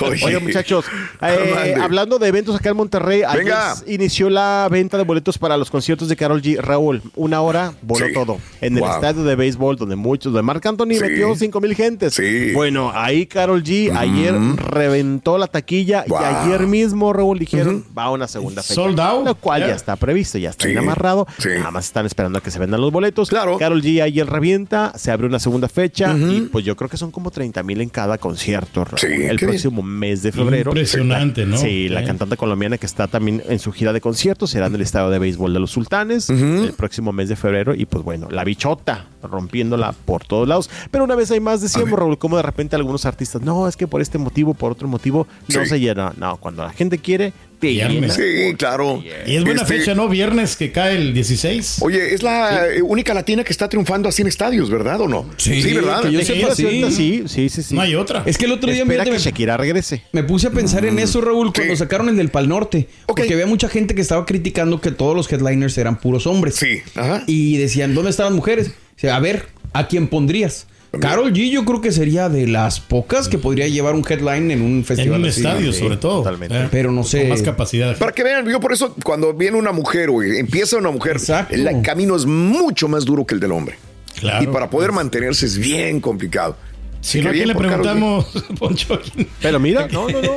Oye. 0.00 0.24
Oye, 0.24 0.38
muchachos, 0.40 0.84
eh, 1.22 1.74
hablando 1.80 2.18
de 2.18 2.28
eventos 2.28 2.56
acá 2.56 2.70
en 2.70 2.76
Monterrey, 2.76 3.22
ayer 3.22 3.44
Venga. 3.44 3.74
inició 3.86 4.30
la 4.30 4.68
venta 4.70 4.96
de 4.96 5.04
boletos 5.04 5.38
para 5.38 5.56
los 5.56 5.70
conciertos 5.70 6.08
de 6.08 6.16
Carol 6.16 6.40
G. 6.42 6.58
Raúl, 6.60 7.02
una 7.16 7.40
hora 7.42 7.72
voló 7.82 8.06
Sí. 8.06 8.12
todo. 8.12 8.38
En 8.60 8.74
el 8.76 8.80
Wow. 8.82 8.94
estadio 8.94 9.22
de 9.24 9.36
béisbol, 9.36 9.76
donde 9.76 9.96
muchos, 9.96 10.32
de 10.34 10.42
Marc 10.42 10.64
Anthony 10.66 10.94
Sí. 10.94 11.00
metió 11.00 11.34
5 11.34 11.60
mil 11.60 11.74
gentes. 11.74 12.14
Sí. 12.14 12.52
Bueno, 12.52 12.92
ahí 12.94 13.26
Carol 13.26 13.62
G. 13.62 13.94
ayer 13.96 14.34
reventó 14.56 15.38
la 15.38 15.46
taquilla 15.46 16.04
Wow. 16.08 16.20
y 16.20 16.24
ayer 16.24 16.66
mismo, 16.66 17.12
Raúl, 17.12 17.38
dijeron, 17.38 17.84
va 17.96 18.04
a 18.04 18.10
una 18.10 18.26
segunda 18.28 18.62
fecha. 18.62 18.74
Sold 18.74 19.00
out. 19.00 19.26
Lo 19.26 19.34
cual 19.34 19.66
ya 19.66 19.74
está 19.74 19.96
previsto, 19.96 20.38
ya 20.38 20.50
está 20.50 20.68
Sí. 20.72 20.78
amarrado. 20.78 21.26
Sí. 21.38 21.48
Nada 21.58 21.70
más 21.70 21.86
están 21.86 22.06
esperando 22.06 22.38
a 22.38 22.42
que 22.42 22.50
se 22.50 22.58
vendan 22.58 22.80
los 22.80 22.90
boletos. 22.92 23.28
Claro. 23.28 23.58
Carol 23.58 23.82
G. 23.82 24.02
ayer 24.02 24.26
revienta, 24.26 24.92
se 24.96 25.10
abre 25.10 25.26
una 25.26 25.38
segunda 25.38 25.68
fecha 25.68 26.14
y 26.16 26.42
pues 26.52 26.64
yo 26.64 26.76
creo 26.76 26.88
que 26.88 26.96
son 26.96 27.10
como 27.10 27.30
30 27.30 27.62
mil 27.62 27.80
en 27.80 27.88
cada 27.88 28.18
concierto, 28.18 28.84
Raúl. 28.84 28.98
Sí, 28.98 29.06
el 29.06 29.18
bien. 29.18 29.36
próximo 29.36 29.82
mes 29.82 30.22
de 30.22 30.32
febrero. 30.32 30.70
Impresionante, 30.70 31.46
¿no? 31.46 31.56
Sí, 31.58 31.88
la 31.88 32.04
cantante 32.04 32.36
colombiana 32.36 32.78
que 32.78 32.86
está 32.86 33.06
también 33.06 33.42
en 33.48 33.58
su 33.58 33.72
gira 33.72 33.92
de 33.92 34.00
conciertos 34.00 34.50
será 34.50 34.66
en 34.66 34.74
el 34.74 34.80
estadio 34.82 35.10
de 35.10 35.18
béisbol 35.18 35.52
de 35.52 35.60
los 35.60 35.70
Sultanes 35.70 36.28
el 36.30 36.72
próximo 36.76 37.12
mes 37.12 37.28
de 37.28 37.36
febrero. 37.36 37.74
Y 37.74 37.86
pues 37.86 38.04
bueno, 38.04 38.28
la 38.30 38.44
bichota 38.44 39.06
rompiéndola 39.22 39.92
por 40.04 40.24
todos 40.24 40.48
lados. 40.48 40.70
Pero 40.90 41.04
una 41.04 41.14
vez 41.14 41.30
hay 41.30 41.40
más, 41.40 41.60
decíamos, 41.60 41.98
Raúl, 41.98 42.18
como 42.18 42.36
de 42.36 42.42
repente 42.42 42.76
algunos 42.76 43.06
artistas, 43.06 43.42
no, 43.42 43.68
es 43.68 43.76
que 43.76 43.86
por 43.86 44.00
este 44.00 44.18
motivo, 44.18 44.54
por 44.54 44.72
otro 44.72 44.88
motivo, 44.88 45.26
no 45.48 45.62
Sí. 45.64 45.66
se 45.70 45.80
llena. 45.80 46.12
No, 46.16 46.36
cuando 46.38 46.62
la 46.62 46.70
gente 46.70 46.98
quiere, 46.98 47.32
Viernes. 47.60 48.14
Sí, 48.14 48.54
claro. 48.56 49.02
Y 49.26 49.36
es 49.36 49.44
buena 49.44 49.62
Este, 49.62 49.78
fecha, 49.78 49.94
¿no? 49.94 50.08
Viernes 50.08 50.56
que 50.56 50.72
cae 50.72 50.96
el 50.96 51.12
16. 51.14 51.78
Oye, 51.80 52.14
es 52.14 52.22
la 52.22 52.66
eh, 52.68 52.82
única 52.82 53.12
latina 53.14 53.44
que 53.44 53.52
está 53.52 53.68
triunfando 53.68 54.08
así 54.08 54.22
en 54.22 54.28
estadios, 54.28 54.70
¿verdad 54.70 55.00
o 55.00 55.08
no? 55.08 55.28
Sí, 55.36 55.62
¿verdad? 55.74 56.02
que 56.02 56.12
yo 56.12 56.20
Sí, 56.20 56.26
sepa, 56.26 56.54
sí. 56.54 56.84
sí, 56.90 57.22
sí, 57.26 57.48
sí, 57.48 57.62
sí. 57.62 57.74
No 57.74 57.82
hay 57.82 57.94
otra. 57.94 58.22
Es 58.26 58.38
que 58.38 58.46
el 58.46 58.52
otro 58.52 58.70
día 58.70 58.82
Espera 58.82 59.04
que 59.04 59.10
me, 59.10 59.18
Shakira 59.18 59.56
regrese. 59.56 60.02
me 60.12 60.22
puse 60.24 60.46
a 60.46 60.50
pensar 60.50 60.84
en 60.84 60.98
eso, 60.98 61.20
Raúl, 61.20 61.52
cuando 61.52 61.74
Sí. 61.74 61.78
sacaron 61.78 62.08
el 62.08 62.16
del 62.16 62.30
Pal 62.30 62.48
Norte. 62.48 62.88
Ok. 63.06 63.18
Porque 63.20 63.32
había 63.34 63.46
mucha 63.46 63.68
gente 63.68 63.94
que 63.94 64.00
estaba 64.00 64.24
criticando 64.26 64.80
que 64.80 64.90
todos 64.90 65.14
los 65.14 65.30
headliners 65.32 65.76
eran 65.78 65.98
puros 66.00 66.26
hombres. 66.26 66.56
Sí, 66.56 66.78
ajá. 66.94 67.24
Y 67.26 67.56
decían, 67.58 67.94
¿dónde 67.94 68.10
estaban 68.10 68.34
mujeres? 68.34 68.68
O 68.68 69.00
sea, 69.00 69.16
a 69.16 69.20
ver, 69.20 69.46
¿a 69.72 69.86
quién 69.88 70.08
pondrías? 70.08 70.66
Carol 70.98 71.32
G 71.32 71.50
yo 71.50 71.64
creo 71.64 71.80
que 71.80 71.92
sería 71.92 72.28
de 72.28 72.46
las 72.48 72.80
pocas 72.80 73.28
que 73.28 73.38
podría 73.38 73.68
llevar 73.68 73.94
un 73.94 74.04
headline 74.08 74.50
en 74.50 74.62
un 74.62 74.72
en 74.78 74.84
festival 74.84 75.20
un 75.20 75.28
así. 75.28 75.40
estadio, 75.40 75.72
Sí. 75.72 75.78
sobre 75.80 75.96
todo. 75.98 76.18
totalmente. 76.22 76.56
Eh, 76.64 76.68
Pero 76.70 76.90
no 76.90 77.02
con 77.02 77.10
sé. 77.10 77.28
más 77.28 77.42
capacidad. 77.42 77.96
Para 77.96 78.12
que 78.12 78.24
vean, 78.24 78.44
yo 78.48 78.58
por 78.58 78.72
eso 78.72 78.96
cuando 79.04 79.32
viene 79.32 79.56
una 79.56 79.70
mujer, 79.72 80.10
güey, 80.10 80.38
empieza 80.38 80.76
una 80.78 80.90
mujer, 80.90 81.16
Exacto. 81.16 81.54
el 81.54 81.82
camino 81.82 82.16
es 82.16 82.26
mucho 82.26 82.88
más 82.88 83.04
duro 83.04 83.24
que 83.24 83.34
el 83.34 83.40
del 83.40 83.52
hombre. 83.52 83.76
Claro. 84.18 84.42
y 84.42 84.48
para 84.48 84.68
poder 84.68 84.92
mantenerse 84.92 85.46
es 85.46 85.56
bien 85.56 86.00
complicado. 86.00 86.54
Si 87.02 87.20
no, 87.22 87.30
¿a 87.30 87.32
quién 87.32 87.44
bien 87.46 87.48
le 87.48 87.54
preguntamos, 87.54 88.26
Poncho? 88.58 89.00
Pero 89.40 89.58
mira, 89.58 89.88
no, 89.90 90.06
no, 90.08 90.20
no. 90.20 90.36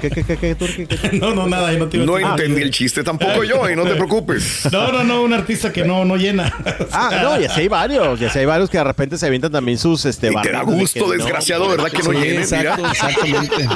¿Qué, 0.00 0.10
qué, 0.10 0.22
qué, 0.24 0.36
qué, 0.36 0.54
Turki? 0.54 0.86
¿Qué, 0.86 0.96
qué? 0.98 1.18
No, 1.18 1.34
no, 1.34 1.46
nada, 1.46 1.72
yo 1.72 1.78
no 1.78 1.88
te 1.88 1.96
iba 1.96 2.04
a 2.04 2.06
No 2.06 2.14
decir. 2.16 2.30
entendí 2.30 2.62
el 2.62 2.70
chiste 2.70 3.02
tampoco 3.02 3.44
yo, 3.44 3.68
y 3.70 3.74
no 3.76 3.84
te 3.84 3.94
preocupes. 3.94 4.68
No, 4.70 4.92
no, 4.92 5.04
no, 5.04 5.22
un 5.22 5.32
artista 5.32 5.72
que 5.72 5.84
no, 5.84 6.04
no 6.04 6.16
llena. 6.16 6.52
Ah, 6.92 7.18
no, 7.22 7.40
ya 7.40 7.48
sé 7.48 7.62
hay 7.62 7.68
varios, 7.68 8.20
ya 8.20 8.30
sé 8.30 8.40
hay 8.40 8.46
varios 8.46 8.68
que 8.68 8.76
de 8.78 8.84
repente 8.84 9.16
se 9.16 9.26
avientan 9.26 9.52
también 9.52 9.78
sus 9.78 10.04
este 10.04 10.30
Y 10.30 10.34
te 10.42 10.52
da 10.52 10.64
de 10.64 10.64
gusto, 10.64 11.00
que 11.00 11.00
no, 11.00 11.12
desgraciado, 11.12 11.68
¿verdad? 11.68 11.90
Que 11.90 12.02
no 12.02 12.10
Sí, 12.12 12.28
exacto, 12.28 12.76
mira. 12.76 12.90
exactamente. 12.92 13.68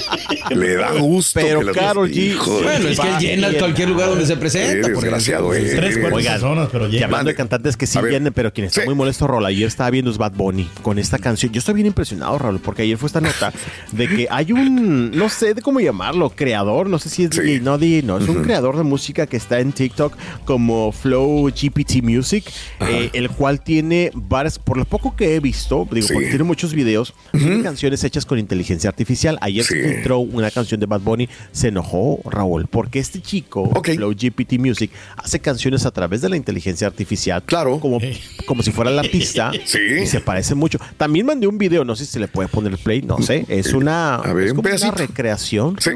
Le 0.55 0.75
da 0.77 0.93
gusto. 0.93 1.41
Pero 1.41 1.61
que 1.61 1.73
Karol 1.73 2.11
G- 2.11 2.17
Hijo 2.17 2.61
Bueno, 2.63 2.89
es 2.89 3.01
que 3.01 3.09
él 3.09 3.19
llena 3.19 3.49
cualquier 3.59 3.89
lugar 3.89 4.09
donde 4.11 4.27
se 4.27 4.37
presenta. 4.37 4.89
Desgraciado, 4.89 5.55
eh. 5.55 5.73
Tres, 5.75 5.99
cuatro 6.01 6.19
personas, 6.19 6.69
pero 6.71 6.87
Y 6.87 6.91
llena. 6.93 7.07
hablando 7.07 7.17
Mande. 7.17 7.33
de 7.33 7.37
cantantes 7.37 7.77
que 7.77 7.87
sí 7.87 7.99
vienen, 8.03 8.33
pero 8.33 8.53
quien 8.53 8.67
está 8.67 8.85
muy 8.85 8.95
molesto, 8.95 9.27
Raúl, 9.27 9.47
ayer 9.47 9.67
estaba 9.67 9.91
viendo 9.91 10.11
es 10.11 10.19
Bad 10.19 10.33
Bunny 10.33 10.69
con 10.83 10.99
esta 10.99 11.19
canción. 11.19 11.53
Yo 11.53 11.59
estoy 11.61 11.75
bien 11.75 11.87
impresionado, 11.87 12.26
Raúl, 12.39 12.59
porque 12.61 12.83
ayer 12.83 12.97
fue 12.99 13.07
esta 13.07 13.21
nota 13.21 13.53
de 13.93 14.09
que 14.09 14.27
hay 14.31 14.53
un, 14.53 15.11
no 15.13 15.29
sé 15.29 15.55
de 15.55 15.63
cómo 15.63 15.81
llamarlo, 15.81 16.31
creador, 16.31 16.89
no 16.89 16.99
sé 16.99 17.09
si 17.09 17.25
es 17.25 17.31
Sí. 17.35 17.41
DJ, 17.43 17.61
no 17.61 17.79
DJ, 17.79 18.03
no, 18.03 18.19
es 18.19 18.29
un 18.29 18.43
creador 18.43 18.77
de 18.77 18.83
música 18.83 19.27
que 19.27 19.37
está 19.37 19.61
en 19.61 19.73
TikTok 19.73 20.17
como 20.45 20.93
Flow 20.93 21.47
GPT 21.51 22.03
Music, 22.03 22.45
eh, 22.81 23.11
el 23.13 23.31
cual 23.31 23.61
tiene 23.63 24.11
varias, 24.15 24.59
por 24.59 24.77
lo 24.77 24.85
poco 24.85 25.15
que 25.17 25.35
he 25.37 25.41
visto, 25.41 25.87
digo, 25.91 26.07
Sí. 26.09 26.15
porque 26.15 26.29
tiene 26.29 26.45
muchos 26.45 26.73
videos, 26.75 27.15
tiene 27.33 27.63
canciones 27.63 28.03
hechas 28.05 28.25
con 28.27 28.39
inteligencia 28.39 28.89
artificial. 28.91 29.39
Ayer 29.41 29.65
Sí. 29.65 29.75
se 29.75 29.97
entró 29.99 30.19
una 30.19 30.51
canción 30.51 30.81
de 30.81 30.87
Bad 30.87 31.01
Bunny, 31.01 31.29
se 31.53 31.69
enojó 31.69 32.21
Raúl, 32.25 32.67
porque 32.67 32.99
este 32.99 33.21
chico, 33.21 33.63
Ok. 33.63 33.91
Flow 33.97 34.13
GPT 34.15 34.59
Music, 34.59 34.91
hace 35.17 35.41
canciones 35.41 35.85
a 35.87 35.91
través 35.91 36.21
de 36.21 36.29
la 36.29 36.37
inteligencia 36.37 36.87
artificial. 36.87 37.43
Claro. 37.45 37.79
Como, 37.81 37.99
como 38.47 38.63
si 38.63 38.73
fuera 38.73 38.91
la 38.91 39.03
pista. 39.03 39.51
Sí. 39.67 39.79
Y 40.03 40.07
se 40.07 40.21
parece 40.21 40.55
mucho. 40.55 40.79
También 40.97 41.27
mandé 41.27 41.47
un 41.47 41.59
video, 41.59 41.85
no 41.85 41.97
sé 41.97 42.07
si 42.07 42.16
se 42.17 42.21
le 42.21 42.29
puede 42.29 42.49
poner 42.49 42.79
play, 42.79 43.03
no 43.03 43.21
sé. 43.21 43.45
Es 43.47 43.75
una, 43.75 44.23
ver, 44.33 44.47
es 44.47 44.53
un 44.53 44.61
una 44.61 44.91
recreación. 44.93 45.77
Sí. 45.79 45.91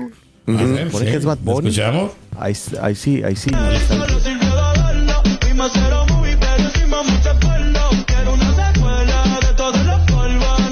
Ver, 0.47 0.91
que 0.91 1.15
es 1.15 1.25
Bad 1.25 1.39
¿lo 1.39 1.53
Bunny. 1.53 1.71
escuchamos? 1.71 2.11
Ahí, 2.39 2.55
ahí 2.83 2.95
sí, 2.95 3.23
ahí 3.25 3.35
sí. 3.37 3.51
ahí 3.55 3.77
está. 3.77 4.07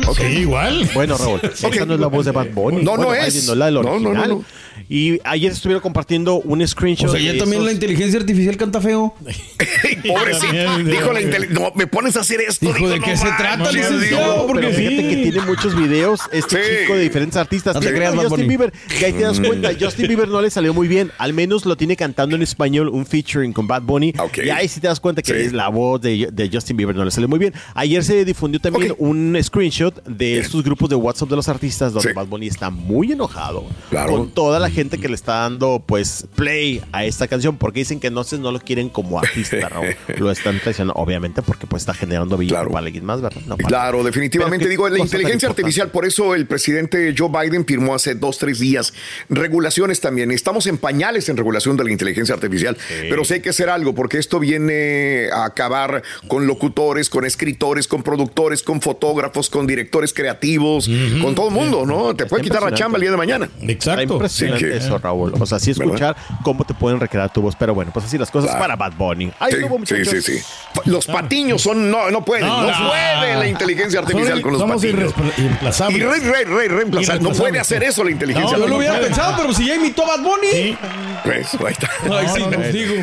Ok. 0.06 0.16
Sí, 0.18 0.24
igual. 0.40 0.88
Bueno, 0.94 1.16
Raúl, 1.16 1.40
esta 1.54 1.84
no 1.86 1.94
es 1.94 2.00
la 2.00 2.06
voz 2.08 2.26
de 2.26 2.32
Bad 2.32 2.48
Bunny. 2.52 2.82
No, 2.82 2.96
no 2.98 3.14
es. 3.14 3.46
No, 3.46 3.54
la 3.54 3.66
del 3.66 3.74
No, 3.76 3.82
no, 3.82 3.98
no, 4.00 4.08
original. 4.10 4.28
no. 4.28 4.44
Y 4.88 5.20
ayer 5.24 5.52
estuvieron 5.52 5.82
compartiendo 5.82 6.36
un 6.36 6.66
screenshot. 6.66 7.08
O 7.08 7.12
sea, 7.12 7.20
ya 7.20 7.32
de 7.32 7.38
también 7.38 7.60
esos- 7.60 7.66
la 7.66 7.72
inteligencia 7.72 8.18
artificial 8.20 8.56
canta 8.56 8.80
feo. 8.80 9.14
Pobrecito. 10.06 10.78
Dijo 10.84 11.12
la 11.12 11.20
inteligencia. 11.20 11.60
No, 11.64 11.72
me 11.74 11.86
pones 11.86 12.16
a 12.16 12.20
hacer 12.20 12.40
esto. 12.40 12.66
Dijo, 12.66 12.88
¿de 12.88 12.98
no 12.98 13.04
qué 13.04 13.16
se 13.16 13.26
trata, 13.36 13.70
licenciado? 13.72 14.36
No, 14.38 14.46
porque 14.46 14.66
pero 14.66 14.74
fíjate 14.76 14.96
sí. 14.96 15.08
que 15.08 15.16
tiene 15.30 15.40
muchos 15.46 15.74
videos 15.76 16.20
este 16.32 16.56
Sí. 16.62 16.70
chico 16.82 16.94
de 16.94 17.02
diferentes 17.02 17.36
artistas. 17.36 17.74
No 17.74 17.80
te 17.80 17.92
creas, 17.92 18.14
Justin 18.14 18.30
Bunny. 18.30 18.48
Bieber, 18.48 18.72
que 18.98 19.06
ahí 19.06 19.12
te 19.12 19.22
das 19.22 19.40
cuenta, 19.40 19.70
Justin 19.78 20.08
Bieber 20.08 20.28
no 20.28 20.40
le 20.40 20.50
salió 20.50 20.72
muy 20.74 20.88
bien. 20.88 21.10
Al 21.18 21.32
menos 21.32 21.66
lo 21.66 21.76
tiene 21.76 21.96
cantando 21.96 22.36
en 22.36 22.42
español, 22.42 22.88
un 22.88 23.06
featuring 23.06 23.52
con 23.52 23.66
Bad 23.66 23.82
Bunny. 23.82 24.14
Ok. 24.18 24.38
Y 24.44 24.50
ahí 24.50 24.68
sí 24.68 24.80
te 24.80 24.86
das 24.88 25.00
cuenta 25.00 25.22
que 25.22 25.32
Sí. 25.34 25.38
es 25.46 25.52
la 25.52 25.68
voz 25.68 26.00
de, 26.00 26.28
de 26.32 26.50
Justin 26.52 26.76
Bieber 26.76 26.96
no 26.96 27.04
le 27.04 27.10
salió 27.10 27.28
muy 27.28 27.38
bien. 27.38 27.52
Ayer 27.74 28.02
se 28.04 28.24
difundió 28.24 28.60
también 28.60 28.94
un 28.98 29.36
screenshot 29.42 30.02
de 30.06 30.38
estos 30.38 30.62
grupos 30.64 30.88
de 30.88 30.96
WhatsApp 30.96 31.28
de 31.28 31.36
los 31.36 31.48
artistas 31.48 31.92
donde 31.92 32.08
Sí. 32.10 32.14
Bad 32.14 32.26
Bunny 32.26 32.46
está 32.46 32.70
muy 32.70 33.12
enojado 33.12 33.66
Claro. 33.90 34.12
con 34.12 34.30
toda 34.30 34.58
la 34.58 34.70
gente 34.70 34.77
que 34.78 35.08
le 35.08 35.16
está 35.16 35.40
dando 35.40 35.82
pues 35.84 36.28
play 36.36 36.80
a 36.92 37.04
esta 37.04 37.26
canción 37.26 37.56
porque 37.56 37.80
dicen 37.80 37.98
que 37.98 38.06
entonces 38.06 38.38
no 38.38 38.52
lo 38.52 38.60
quieren 38.60 38.88
como 38.88 39.18
artista, 39.18 39.68
Raúl. 39.68 39.96
Lo 40.18 40.30
están 40.30 40.60
traicionando, 40.60 40.94
obviamente, 41.00 41.42
porque 41.42 41.66
pues 41.66 41.82
está 41.82 41.94
generando 41.94 42.36
billete 42.36 42.54
Claro. 42.54 42.70
para 42.70 42.86
alguien 42.86 43.04
más, 43.04 43.20
¿verdad? 43.20 43.40
No, 43.46 43.56
para- 43.56 43.68
Claro, 43.68 44.04
definitivamente. 44.04 44.66
Pero 44.66 44.70
Digo, 44.70 44.88
la 44.88 44.98
inteligencia 45.00 45.48
artificial, 45.48 45.90
por 45.90 46.04
eso 46.06 46.34
el 46.36 46.46
presidente 46.46 47.12
Joe 47.18 47.28
Biden 47.28 47.66
firmó 47.66 47.94
hace 47.96 48.14
dos, 48.14 48.38
tres 48.38 48.60
días 48.60 48.92
regulaciones 49.28 50.00
también. 50.00 50.30
Estamos 50.30 50.66
en 50.68 50.78
pañales 50.78 51.28
en 51.28 51.36
regulación 51.36 51.76
de 51.76 51.84
la 51.84 51.90
inteligencia 51.90 52.34
artificial, 52.36 52.76
pero 53.08 53.24
sí 53.24 53.34
hay 53.34 53.40
que 53.40 53.50
hacer 53.50 53.68
algo 53.68 53.94
porque 53.96 54.18
esto 54.18 54.38
viene 54.38 55.28
a 55.32 55.44
acabar 55.44 56.02
con 56.28 56.46
locutores, 56.46 57.10
con 57.10 57.24
escritores, 57.24 57.88
con 57.88 58.02
productores, 58.04 58.62
con 58.62 58.80
fotógrafos, 58.80 59.50
con 59.50 59.66
directores 59.66 60.12
creativos, 60.14 60.88
con 61.20 61.34
todo 61.34 61.48
el 61.48 61.54
mundo, 61.54 61.84
¿no? 61.84 62.14
Te 62.14 62.26
puede 62.26 62.44
quitar 62.44 62.62
la 62.62 62.72
chamba 62.74 62.96
el 62.98 63.02
día 63.02 63.10
de 63.10 63.16
mañana. 63.16 63.48
Está 63.60 63.72
Exacto. 63.72 64.14
impresionante 64.14 64.58
Sí, 64.58 64.64
que- 64.67 64.67
eso, 64.76 64.98
Raúl. 64.98 65.34
O 65.40 65.46
sea, 65.46 65.58
sí 65.58 65.70
escuchar 65.72 66.16
cómo 66.42 66.64
te 66.64 66.74
pueden 66.74 67.00
recrear 67.00 67.32
tu 67.32 67.40
voz. 67.42 67.54
Pero 67.56 67.74
bueno, 67.74 67.90
pues 67.92 68.06
así 68.06 68.18
las 68.18 68.30
cosas 68.30 68.50
Claro. 68.50 68.62
para 68.64 68.76
Bad 68.76 68.92
Bunny. 68.96 69.32
Ay, 69.38 69.52
Sí, 69.52 69.58
luego, 69.60 69.74
sí, 69.76 69.94
muchachos. 69.94 70.24
sí, 70.24 70.38
sí. 70.38 70.44
Los 70.84 71.06
patiños 71.06 71.62
son, 71.62 71.90
no, 71.90 72.10
no 72.10 72.24
pueden, 72.24 72.46
no, 72.46 72.62
No, 72.62 72.70
no. 72.80 72.88
puede 72.88 73.36
la 73.36 73.46
inteligencia 73.46 74.00
artificial 74.00 74.38
Somos- 74.38 74.42
con 74.42 74.52
los 74.52 74.60
somos 74.60 74.76
patiños. 74.82 75.14
irre- 75.14 75.32
irreemplazables. 75.38 75.98
Y 75.98 76.02
re, 76.02 76.18
re, 76.20 76.44
re, 76.44 76.68
reemplazar. 76.68 76.68
No 76.68 77.30
Irreemplazables, 77.30 77.38
puede 77.38 77.58
hacer 77.60 77.82
eso 77.84 78.04
la 78.04 78.10
inteligencia 78.10 78.56
No, 78.56 78.62
Yo 78.64 78.68
lo 78.68 78.76
hubiera 78.76 78.98
pensado, 79.00 79.34
pero 79.40 79.52
si 79.52 79.66
ya 79.66 79.74
imitó 79.76 80.04
a 80.04 80.16
Bad 80.16 80.20
Bunny. 80.24 80.48
Sí. 80.52 80.78
Pues, 81.24 81.54
ahí 81.54 81.72
está. 81.72 81.90
Ay, 82.10 82.26
sí, 82.34 82.40
No, 82.40 82.50
no, 82.50 82.58
no. 82.58 82.68
digo. 82.72 82.94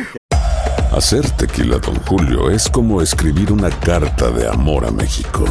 Hacer 0.95 1.29
tequila, 1.31 1.77
Don 1.79 1.95
Julio, 2.05 2.50
es 2.50 2.69
como 2.69 3.01
escribir 3.01 3.51
una 3.51 3.69
carta 3.69 4.29
de 4.31 4.48
amor 4.48 4.86
a 4.86 4.91
México. 4.91 5.43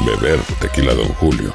Beber 0.00 0.38
tequila, 0.60 0.94
Don 0.94 1.08
Julio, 1.14 1.54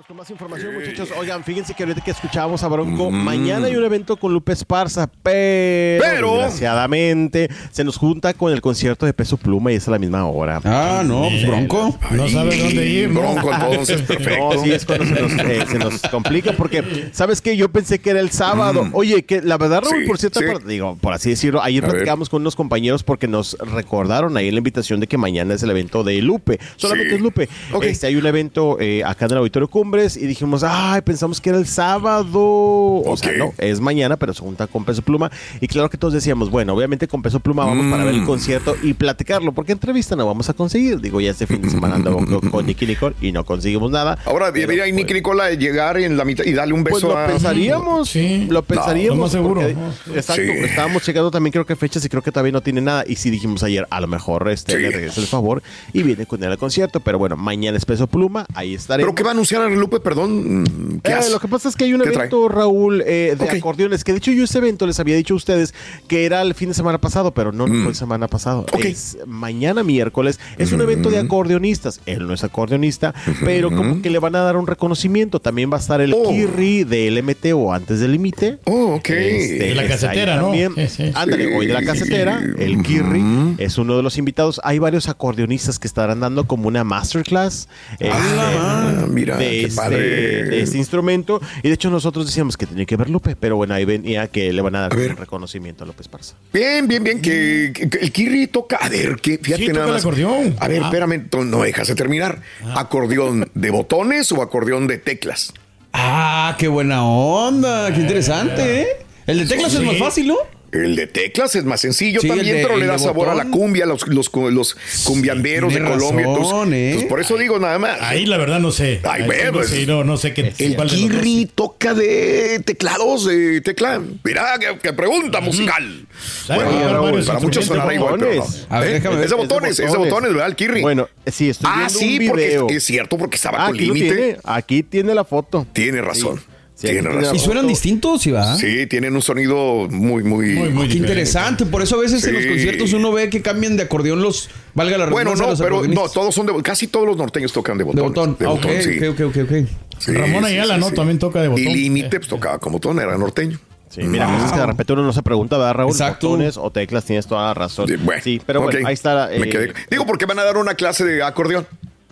Vamos 0.00 0.06
con 0.08 0.16
más 0.16 0.30
información, 0.30 0.72
muchachos. 0.72 1.10
Oigan, 1.18 1.44
fíjense 1.44 1.74
que 1.74 1.82
ahorita 1.82 2.00
que 2.00 2.12
escuchábamos 2.12 2.62
a 2.62 2.68
Bronco, 2.68 3.10
mañana 3.10 3.66
hay 3.66 3.76
un 3.76 3.84
evento 3.84 4.16
con 4.16 4.32
Lupe 4.32 4.52
Esparza, 4.52 5.06
pero, 5.22 6.02
Pero- 6.02 6.32
desgraciadamente 6.36 7.50
se 7.70 7.84
nos 7.84 7.98
junta 7.98 8.32
con 8.32 8.50
el 8.50 8.62
concierto 8.62 9.04
de 9.04 9.12
Peso 9.12 9.36
Pluma 9.36 9.72
y 9.72 9.74
es 9.74 9.86
a 9.88 9.90
la 9.90 9.98
misma 9.98 10.24
hora. 10.26 10.58
Ah, 10.64 11.02
no, 11.04 11.24
pues 11.28 11.46
bronco. 11.46 11.98
No 12.12 12.28
sabe 12.30 12.56
dónde 12.56 12.86
ir. 12.86 13.10
¿no? 13.10 13.20
Bronco, 13.20 13.52
entonces, 13.52 14.00
perfecto. 14.08 14.54
No, 14.54 14.62
sí, 14.64 14.72
es 14.72 14.86
cuando 14.86 15.04
se 15.04 15.20
nos, 15.20 15.32
eh, 15.32 15.64
se 15.68 15.78
nos 15.78 16.00
complica 16.02 16.52
porque, 16.52 17.10
¿sabes 17.12 17.42
qué? 17.42 17.58
Yo 17.58 17.68
pensé 17.70 17.98
que 17.98 18.08
era 18.08 18.20
el 18.20 18.30
sábado. 18.30 18.88
Oye, 18.94 19.26
que 19.26 19.42
la 19.42 19.58
verdad, 19.58 19.82
Raúl, 19.82 20.00
Sí, 20.00 20.06
por 20.06 20.16
cierto, 20.16 20.40
sí. 20.40 20.46
por- 20.50 20.64
digo, 20.64 20.96
por 20.98 21.12
así 21.12 21.28
decirlo, 21.28 21.60
ayer 21.62 21.84
A 21.84 21.88
ver. 21.88 21.96
platicábamos 21.96 22.30
con 22.30 22.40
unos 22.40 22.56
compañeros 22.56 23.02
porque 23.02 23.28
nos 23.28 23.54
recordaron 23.60 24.34
ahí 24.38 24.50
la 24.50 24.58
invitación 24.58 24.98
de 25.00 25.06
que 25.08 25.18
mañana 25.18 25.52
es 25.52 25.62
el 25.62 25.68
evento 25.70 26.04
de 26.04 26.22
Lupe. 26.22 26.58
Solamente 26.76 27.10
Sí. 27.10 27.16
es 27.16 27.20
Lupe. 27.20 27.48
Ok. 27.72 27.84
Este, 27.84 28.06
hay 28.06 28.16
un 28.16 28.24
evento 28.24 28.78
eh, 28.80 29.02
acá 29.04 29.26
en 29.26 29.32
el 29.32 29.38
Auditorio 29.38 29.68
Cumbres 29.68 29.89
y 29.98 30.26
dijimos, 30.26 30.62
ay, 30.64 31.00
pensamos 31.02 31.40
que 31.40 31.50
era 31.50 31.58
el 31.58 31.66
sábado. 31.66 32.30
O 32.40 33.16
sea, 33.16 33.32
no, 33.32 33.52
es 33.58 33.80
mañana, 33.80 34.16
pero 34.16 34.32
se 34.34 34.40
junta 34.40 34.66
con 34.66 34.84
Peso 34.84 35.02
Pluma. 35.02 35.30
Y 35.60 35.68
claro 35.68 35.90
que 35.90 35.96
todos 35.98 36.14
decíamos, 36.14 36.50
bueno, 36.50 36.74
obviamente 36.74 37.08
con 37.08 37.22
Peso 37.22 37.40
Pluma 37.40 37.64
vamos 37.64 37.86
para 37.90 38.04
ver 38.04 38.14
el 38.14 38.22
Mm. 38.22 38.26
concierto 38.26 38.76
y 38.82 38.94
platicarlo, 38.94 39.52
porque 39.52 39.72
entrevista 39.72 40.16
no 40.16 40.26
vamos 40.26 40.48
a 40.48 40.52
conseguir. 40.54 41.00
Digo, 41.00 41.20
ya 41.20 41.30
este 41.30 41.46
fin 41.46 41.62
de 41.62 41.70
semana 41.70 41.96
andamos 41.96 42.26
con, 42.26 42.50
con 42.50 42.66
Nicky 42.66 42.86
Nicole 42.86 43.14
y 43.20 43.32
no 43.32 43.44
conseguimos 43.44 43.90
nada. 43.90 44.18
Ahora 44.24 44.52
debería 44.52 44.84
pues, 44.84 44.94
Nicky 44.94 45.14
Nicola 45.14 45.50
llegar 45.52 45.98
en 45.98 46.16
la 46.16 46.24
mitad 46.24 46.44
y 46.44 46.52
darle 46.52 46.74
un 46.74 46.84
beso 46.84 47.00
Pues 47.00 47.02
lo 47.14 47.18
a. 47.18 47.26
pensaríamos, 47.26 48.14
lo 48.48 48.62
pensaríamos. 48.62 49.16
lo 49.18 49.22
más 49.24 49.32
seguro. 49.32 49.60
porque- 49.60 50.18
exacto, 50.18 50.42
Sí. 50.42 50.50
estábamos 50.64 51.02
checando 51.02 51.30
también 51.30 51.52
creo 51.52 51.66
que 51.66 51.76
fechas 51.76 52.04
y 52.04 52.08
creo 52.08 52.22
que 52.22 52.30
todavía 52.32 52.52
no 52.52 52.60
tiene 52.60 52.80
nada. 52.80 53.04
Y 53.06 53.16
sí 53.16 53.30
dijimos 53.30 53.62
ayer, 53.62 53.86
a 53.90 54.00
lo 54.00 54.06
mejor 54.06 54.48
este 54.48 54.78
le 54.78 54.90
regresa 54.90 55.20
el 55.20 55.26
favor 55.26 55.62
y 55.92 56.02
viene 56.02 56.26
con 56.26 56.42
él 56.42 56.50
al 56.50 56.58
concierto. 56.58 57.00
Pero 57.00 57.18
bueno, 57.18 57.36
mañana 57.36 57.76
es 57.76 57.84
Peso 57.84 58.06
Pluma, 58.06 58.46
ahí 58.54 58.74
estaremos. 58.74 59.06
¿Pero 59.08 59.14
qué 59.14 59.22
va 59.22 59.30
a 59.30 59.32
anunciar 59.32 59.62
a 59.62 59.68
Lupe? 59.80 60.00
Perdón. 60.00 61.00
¿qué 61.02 61.12
Eh, 61.12 61.16
lo 61.30 61.40
que 61.40 61.48
pasa 61.48 61.68
es 61.68 61.76
que 61.76 61.84
hay 61.84 61.94
un 61.94 62.02
evento, 62.02 62.48
Raúl, 62.48 63.02
eh, 63.06 63.36
de 63.38 63.48
acordeones, 63.50 64.04
que 64.04 64.12
de 64.12 64.18
hecho 64.18 64.30
yo 64.32 64.44
ese 64.44 64.58
evento 64.58 64.86
les 64.86 64.98
había 65.00 65.16
dicho 65.16 65.34
a 65.34 65.36
ustedes 65.36 65.74
que 66.08 66.24
era 66.26 66.42
el 66.42 66.54
fin 66.54 66.68
de 66.68 66.74
semana 66.74 66.98
pasado, 66.98 67.32
pero 67.32 67.52
no, 67.52 67.66
no 67.66 67.74
Mm. 67.74 67.82
fue 67.82 67.90
el 67.90 67.96
semana 67.96 68.28
pasado. 68.28 68.66
Es 68.78 69.18
mañana 69.26 69.82
miércoles. 69.82 70.38
Es 70.58 70.72
un 70.72 70.80
evento 70.80 71.10
de 71.10 71.18
acordeonistas. 71.18 72.00
Él 72.06 72.26
no 72.26 72.34
es 72.34 72.44
acordeonista, 72.44 73.14
pero 73.44 73.70
como 73.70 74.02
que 74.02 74.10
le 74.10 74.18
van 74.18 74.34
a 74.36 74.40
dar 74.40 74.56
un 74.56 74.66
reconocimiento. 74.66 75.40
También 75.40 75.70
va 75.72 75.76
a 75.76 75.80
estar 75.80 76.00
el 76.00 76.14
Kirri 76.14 76.84
del 76.84 77.18
MT 77.22 77.52
o 77.54 77.72
antes 77.72 78.00
del 78.00 78.12
límite. 78.12 78.58
Oh, 78.64 78.94
ok. 78.96 79.08
De 79.08 79.72
la 79.74 79.86
casetera, 79.86 80.36
¿no? 80.36 80.42
también. 80.48 80.72
Sí, 80.76 80.88
sí. 80.88 81.12
Ándale, 81.14 81.56
hoy 81.56 81.66
de 81.66 81.72
la 81.74 81.82
casetera, 81.82 82.40
el 82.58 82.82
Kirri 82.82 83.22
es 83.58 83.78
uno 83.78 83.96
de 83.96 84.02
los 84.02 84.18
invitados. 84.18 84.60
Hay 84.64 84.78
varios 84.78 85.08
acordeonistas 85.08 85.78
que 85.78 85.86
estarán 85.86 86.20
dando 86.20 86.44
como 86.46 86.68
una 86.68 86.84
masterclass. 86.84 87.68
este, 87.98 88.10
Ah, 88.12 89.06
mira, 89.08 89.36
de, 89.36 89.62
qué 89.62 89.69
este, 89.70 90.60
este 90.62 90.78
instrumento. 90.78 91.40
Y 91.62 91.68
de 91.68 91.74
hecho 91.74 91.90
nosotros 91.90 92.26
decíamos 92.26 92.56
que 92.56 92.66
tenía 92.66 92.84
que 92.84 92.96
ver 92.96 93.10
Lupe, 93.10 93.36
pero 93.36 93.56
bueno, 93.56 93.74
ahí 93.74 93.84
venía 93.84 94.28
que 94.28 94.52
le 94.52 94.62
van 94.62 94.74
a 94.76 94.80
dar 94.82 94.96
un 94.96 95.16
reconocimiento 95.16 95.84
a 95.84 95.86
López 95.86 96.08
Parza. 96.08 96.34
Bien, 96.52 96.86
bien, 96.88 97.02
bien, 97.04 97.20
que, 97.22 97.72
que- 97.74 97.88
que 97.88 97.98
el 97.98 98.12
Kirri 98.12 98.46
toca. 98.46 98.76
A 98.76 98.88
ver, 98.88 99.16
que 99.16 99.38
fíjate 99.38 99.62
Sí, 99.62 99.68
toca 99.68 99.78
nada 99.78 99.86
el 99.88 99.92
más. 99.94 100.02
acordeón. 100.02 100.56
A 100.58 100.68
ver, 100.68 100.82
Ah. 100.82 100.86
espérame, 100.86 101.28
no 101.46 101.62
dejas 101.62 101.88
de 101.88 101.94
terminar. 101.94 102.42
¿Acordeón 102.74 103.50
de 103.54 103.70
botones 103.70 104.30
o 104.32 104.42
acordeón 104.42 104.86
de 104.86 104.98
teclas? 104.98 105.52
Ah, 105.92 106.56
qué 106.58 106.68
buena 106.68 107.04
onda, 107.04 107.92
qué 107.92 108.00
interesante, 108.00 108.82
¿eh? 108.82 108.86
El 109.26 109.38
de 109.40 109.46
teclas 109.46 109.74
es 109.74 109.82
más 109.82 109.96
fácil, 109.98 110.28
¿no? 110.28 110.36
El 110.72 110.94
de 110.94 111.08
teclas 111.08 111.56
es 111.56 111.64
más 111.64 111.80
sencillo 111.80 112.20
Sí, 112.20 112.28
también, 112.28 112.56
de- 112.56 112.62
pero 112.62 112.76
le 112.76 112.86
da 112.86 112.96
sabor 112.98 113.28
a 113.28 113.34
la 113.34 113.46
cumbia, 113.46 113.86
los, 113.86 114.06
los, 114.06 114.30
los 114.32 114.76
cumbianderos 115.04 115.74
de 115.74 115.80
Colombia. 115.80 116.26
razón, 116.26 116.72
entonces, 116.72 116.72
¿eh? 116.74 116.86
entonces, 116.90 117.08
por 117.08 117.20
eso 117.20 117.36
digo 117.36 117.58
nada 117.58 117.78
más. 117.78 117.98
Ahí 118.02 118.24
la 118.26 118.36
verdad 118.36 118.60
no 118.60 118.70
sé. 118.70 119.00
Ay, 119.02 119.22
sí 119.22 119.28
no 119.46 119.52
pues, 119.52 119.68
sé, 119.68 119.86
no, 119.86 120.04
no 120.04 120.16
sé 120.16 120.32
qué. 120.32 120.52
El. 120.58 120.76
Kirri 120.76 121.46
toca 121.52 121.92
de 121.94 122.60
teclados, 122.64 123.26
de 123.26 123.60
tecla. 123.62 124.00
Mira, 124.22 124.58
qué, 124.60 124.78
qué 124.80 124.92
pregunta 124.92 125.40
musical. 125.40 126.06
Sabe 126.46 126.64
Bueno, 126.64 127.02
varios 127.02 127.26
para 127.26 127.40
muchos 127.40 127.64
sonará 127.64 127.92
igual, 127.94 128.16
pero 128.20 128.34
no. 128.34 128.40
botones. 128.40 128.66
A 128.70 128.80
ver, 128.80 128.88
¿Eh? 128.90 128.92
déjame 128.94 129.16
ver. 129.16 129.24
Es 129.24 129.30
de 129.30 129.36
botones, 129.36 129.80
es 129.80 129.90
de 129.92 129.98
botones, 129.98 130.30
¿verdad, 130.32 130.48
el 130.48 130.56
Kirri? 130.56 130.82
Bueno, 130.82 131.08
sí, 131.26 131.50
estoy 131.50 131.68
ah, 131.68 131.76
viendo 131.78 131.98
sí, 131.98 132.18
un 132.20 132.28
porque 132.28 132.46
video. 132.46 132.66
es, 132.68 132.76
es 132.76 132.84
cierto, 132.84 133.18
porque 133.18 133.36
estaba 133.36 133.64
Ah, 133.64 133.66
con 133.66 133.76
límite. 133.76 134.38
Aquí 134.44 134.82
tiene 134.84 135.14
la 135.14 135.24
foto. 135.24 135.66
Tiene 135.72 136.00
razón. 136.00 136.40
Sí, 136.80 136.86
tiene 136.86 137.10
razón. 137.10 137.36
¿Y 137.36 137.38
suenan 137.38 137.66
distintos, 137.66 138.22
sí, 138.22 138.30
va? 138.30 138.56
Sí, 138.56 138.86
tienen 138.86 139.14
un 139.14 139.20
sonido 139.20 139.86
muy, 139.90 140.24
muy. 140.24 140.54
Muy, 140.70 140.90
interesante, 140.92 141.66
por 141.66 141.82
eso 141.82 141.96
a 141.96 142.00
veces 142.00 142.24
en 142.24 142.34
los 142.34 142.46
conciertos 142.46 142.94
uno 142.94 143.12
ve 143.12 143.28
que 143.28 143.42
cambian 143.42 143.76
de 143.76 143.82
acordeón 143.82 144.22
los, 144.22 144.48
valga 144.74 144.96
la 144.96 145.06
Bueno, 145.06 145.36
no, 145.36 145.54
pero 145.58 145.82
no, 145.86 146.08
todos 146.08 146.34
son 146.34 146.46
de. 146.46 146.62
Casi 146.62 146.86
todos 146.86 147.06
los 147.06 147.18
norteños 147.18 147.52
tocan 147.52 147.76
de 147.76 147.84
de 147.84 147.90
botón. 147.90 148.08
botón. 148.08 148.36
De 148.38 148.46
botón, 148.46 148.70
ok, 148.70 148.80
sí. 148.80 149.06
ok, 149.06 149.20
ok, 149.20 149.36
ok. 149.44 149.68
Sí, 149.98 150.12
Ramón 150.12 150.46
Ayala, 150.46 150.76
sí, 150.76 150.80
¿no? 150.80 150.88
sí. 150.88 150.94
También 150.94 151.18
toca 151.18 151.42
de 151.42 151.48
botón. 151.48 151.64
Y 151.64 151.74
límite, 151.74 152.18
pues 152.18 152.28
tocaba 152.28 152.58
como 152.58 152.74
botón, 152.74 152.98
era 152.98 153.18
norteño. 153.18 153.58
Sí, 153.90 154.02
mira, 154.04 154.26
pues 154.28 154.44
es 154.44 154.52
que 154.52 154.60
de 154.60 154.66
repente 154.66 154.92
uno 154.92 155.02
no 155.02 155.12
se 155.12 155.22
pregunta, 155.22 155.58
¿verdad, 155.58 155.74
Raúl? 155.74 155.90
Exacto. 155.90 156.28
Botones 156.28 156.56
o 156.56 156.70
teclas, 156.70 157.04
tienes 157.04 157.26
toda 157.26 157.48
la 157.48 157.54
razón. 157.54 157.88
Sí, 157.88 157.96
bueno, 157.96 158.22
sí, 158.22 158.40
pero 158.46 158.62
bueno, 158.62 158.86
ahí 158.86 158.94
está. 158.94 159.28
Me 159.36 159.46
eh, 159.46 159.50
quedé- 159.50 159.74
Digo, 159.90 160.06
porque 160.06 160.26
van 160.26 160.38
a 160.38 160.44
dar 160.44 160.56
una 160.56 160.74
clase 160.74 161.04
de 161.04 161.22
acordeón. 161.22 161.66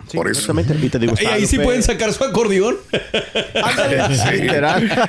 Sí, 0.09 0.17
por 0.17 0.29
eso. 0.29 0.39
Exactamente. 0.41 0.85
Y 0.85 0.89
te 0.89 0.99
digo, 0.99 1.13
Y 1.19 1.25
ahí 1.25 1.45
sí 1.45 1.59
pueden 1.59 1.83
sacar 1.83 2.13
su 2.13 2.23
acordeón. 2.23 2.77
Ándale. 3.63 3.99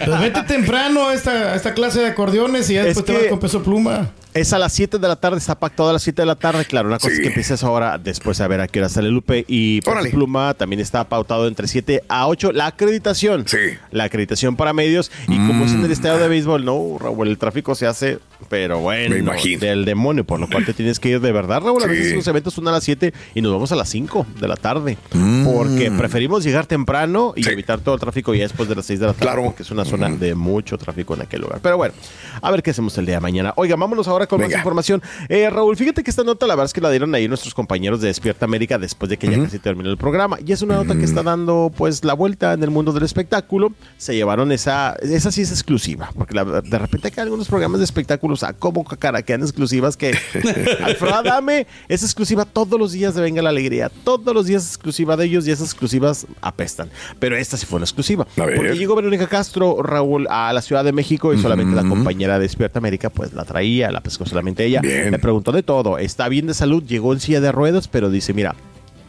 Pues 0.05 0.21
vete 0.21 0.43
temprano 0.43 1.09
a 1.09 1.15
esta, 1.15 1.53
a 1.53 1.57
esta 1.57 1.75
clase 1.75 2.01
de 2.01 2.07
acordeones 2.07 2.69
y 2.71 2.75
ya 2.75 2.81
Es 2.81 2.87
después 2.97 3.07
te 3.07 3.13
vas 3.13 3.23
con 3.31 3.41
peso 3.41 3.63
pluma. 3.63 4.11
Es 4.33 4.53
a 4.53 4.59
las 4.61 4.73
7 4.73 4.99
de 4.99 5.09
la 5.09 5.17
tarde, 5.17 5.39
está 5.39 5.59
pactado 5.59 5.91
a 5.91 5.93
las 5.93 6.03
7 6.03 6.23
de 6.23 6.27
la 6.27 6.37
tarde. 6.37 6.65
Claro, 6.65 6.87
una 6.89 6.99
cosa 6.99 7.09
Sí. 7.09 7.15
es 7.15 7.21
que 7.21 7.27
empieces 7.29 7.65
ahora, 7.65 7.99
después 7.99 8.41
a 8.41 8.47
ver 8.47 8.61
a 8.61 8.69
qué 8.69 8.79
hora 8.79 8.89
sale 8.89 9.09
Lupe. 9.11 9.45
Y 9.49 9.81
Órale. 9.89 10.11
Pluma 10.11 10.55
también 10.55 10.79
está 10.79 11.09
pautado 11.09 11.49
entre 11.49 11.67
7 11.67 12.05
a 12.09 12.29
8. 12.29 12.53
La 12.53 12.67
acreditación. 12.67 13.45
Sí. 13.49 13.57
La 13.91 14.05
acreditación 14.05 14.55
para 14.55 14.73
medios. 14.73 15.11
Y 15.27 15.37
como 15.47 15.65
es 15.65 15.73
en 15.73 15.85
el 15.85 15.91
estadio 15.91 16.19
de 16.19 16.29
béisbol, 16.29 16.65
no, 16.65 16.97
Raúl, 17.01 17.27
el 17.27 17.39
tráfico 17.39 17.75
se 17.75 17.87
hace, 17.89 18.21
pero 18.49 18.79
bueno, 18.79 19.15
Me 19.17 19.21
imagino. 19.21 19.61
del 19.61 19.85
demonio, 19.85 20.23
por 20.25 20.39
lo 20.39 20.49
cual 20.49 20.65
te 20.65 20.75
tienes 20.75 21.01
que 21.01 21.09
ir 21.09 21.21
de 21.21 21.33
verdad, 21.33 21.61
Raúl. 21.63 21.83
A 21.83 21.87
Sí. 21.87 21.91
veces 21.93 22.15
los 22.15 22.27
eventos 22.29 22.55
son 22.55 22.69
a 22.69 22.71
las 22.73 22.85
7 22.85 23.13
y 23.35 23.41
nos 23.43 23.53
vamos 23.53 23.73
a 23.73 23.77
las 23.77 23.89
5 23.89 24.27
de 24.41 24.47
la 24.47 24.57
tarde. 24.57 24.97
Mm. 25.13 25.45
Porque 25.45 25.91
preferimos 25.91 26.45
llegar 26.45 26.67
temprano 26.67 27.33
y 27.35 27.43
Sí. 27.43 27.51
evitar 27.51 27.81
todo 27.81 27.97
el 27.97 28.01
tráfico 28.01 28.33
ya 28.33 28.45
después 28.45 28.69
de 28.69 28.77
las 28.77 28.87
6 28.87 29.01
de 29.01 29.07
la 29.07 29.13
tarde. 29.13 29.27
Claro. 29.27 29.43
Porque 29.45 29.65
es 29.65 29.71
una 29.73 29.85
zona 29.85 30.09
de 30.09 30.37
mucho 30.37 30.79
tráfico 30.79 31.15
en 31.15 31.23
aquel 31.23 31.41
lugar. 31.41 31.59
Pero 31.61 31.77
bueno, 31.77 31.95
a 32.41 32.51
ver 32.53 32.63
qué 32.63 32.71
hacemos 32.71 32.97
el 32.97 33.07
día 33.07 33.17
de 33.17 33.21
mañana. 33.21 33.53
Oiga, 33.57 33.75
vámonos 33.75 34.07
ahora 34.07 34.20
con 34.27 34.41
más 34.41 34.49
Venga. 34.49 34.59
información. 34.59 35.03
Eh, 35.29 35.49
Raúl, 35.51 35.77
fíjate 35.77 36.03
que 36.03 36.11
esta 36.11 36.25
nota 36.25 36.47
la 36.47 36.55
verdad 36.55 36.67
es 36.67 36.73
que 36.73 36.81
la 36.81 36.91
dieron 36.91 37.15
ahí 37.15 37.29
nuestros 37.29 37.55
compañeros 37.55 38.01
de 38.01 38.09
Despierta 38.09 38.45
América 38.45 38.79
después 38.79 39.09
de 39.11 39.17
que 39.17 39.29
ya 39.31 39.43
casi 39.43 39.59
terminó 39.59 39.91
el 39.91 39.97
programa. 39.97 40.39
Y 40.45 40.53
es 40.53 40.63
una 40.63 40.75
nota 40.77 40.95
que 40.97 41.05
está 41.05 41.23
dando 41.23 41.73
pues 41.77 42.05
la 42.05 42.15
vuelta 42.15 42.53
en 42.53 42.63
el 42.63 42.71
mundo 42.71 42.93
del 42.93 43.03
espectáculo. 43.05 43.73
Se 43.99 44.15
llevaron 44.15 44.53
esa, 44.53 44.97
esa 45.03 45.31
sí 45.33 45.43
es 45.43 45.51
exclusiva, 45.51 46.11
porque 46.17 46.35
la- 46.35 46.45
de 46.45 46.79
repente 46.79 47.11
que 47.11 47.21
algunos 47.21 47.49
programas 47.49 47.79
de 47.81 47.85
espectáculos 47.85 48.43
a 48.43 48.53
como 48.53 48.85
caraquean 48.85 49.41
exclusivas 49.43 49.97
que 49.97 50.11
Alfredo 50.83 51.15
Adame 51.15 51.67
es 51.89 52.03
exclusiva 52.03 52.45
todos 52.45 52.79
los 52.79 52.93
días 52.93 53.15
de 53.15 53.23
Venga 53.23 53.43
la 53.43 53.51
Alegría. 53.51 53.91
Todos 54.05 54.35
los 54.35 54.47
días 54.47 54.63
es 54.65 54.69
exclusiva 54.71 55.17
de 55.17 55.27
ellos 55.27 55.47
y 55.47 55.51
esas 55.51 55.69
exclusivas 55.69 56.27
apestan. 56.41 56.91
Pero 57.19 57.37
esta 57.37 57.57
sí 57.57 57.67
fue 57.67 57.77
una 57.77 57.85
exclusiva. 57.85 58.27
Porque 58.37 58.77
llegó 58.77 58.95
Verónica 58.97 59.27
Castro, 59.27 59.83
Raúl, 59.83 60.27
a 60.31 60.53
la 60.53 60.63
Ciudad 60.63 60.85
de 60.85 60.93
México 60.93 61.33
y 61.35 61.39
solamente 61.41 61.75
la 61.75 61.83
compañera 61.89 62.35
de 62.35 62.41
Despierta 62.41 62.79
América 62.79 63.11
pues 63.11 63.33
la 63.33 63.45
traía, 63.45 63.91
la 63.91 64.01
solamente 64.11 64.65
ella. 64.65 64.81
Bien. 64.81 65.11
Le 65.11 65.19
preguntó 65.19 65.53
de 65.53 65.63
todo. 65.63 65.99
Está 65.99 66.29
bien 66.29 66.47
de 66.47 66.55
salud, 66.55 66.83
llegó 66.85 67.13
en 67.13 67.21
silla 67.21 67.41
de 67.41 67.53
ruedas, 67.53 67.89
pero 67.89 68.11
dice, 68.11 68.33
mira, 68.33 68.55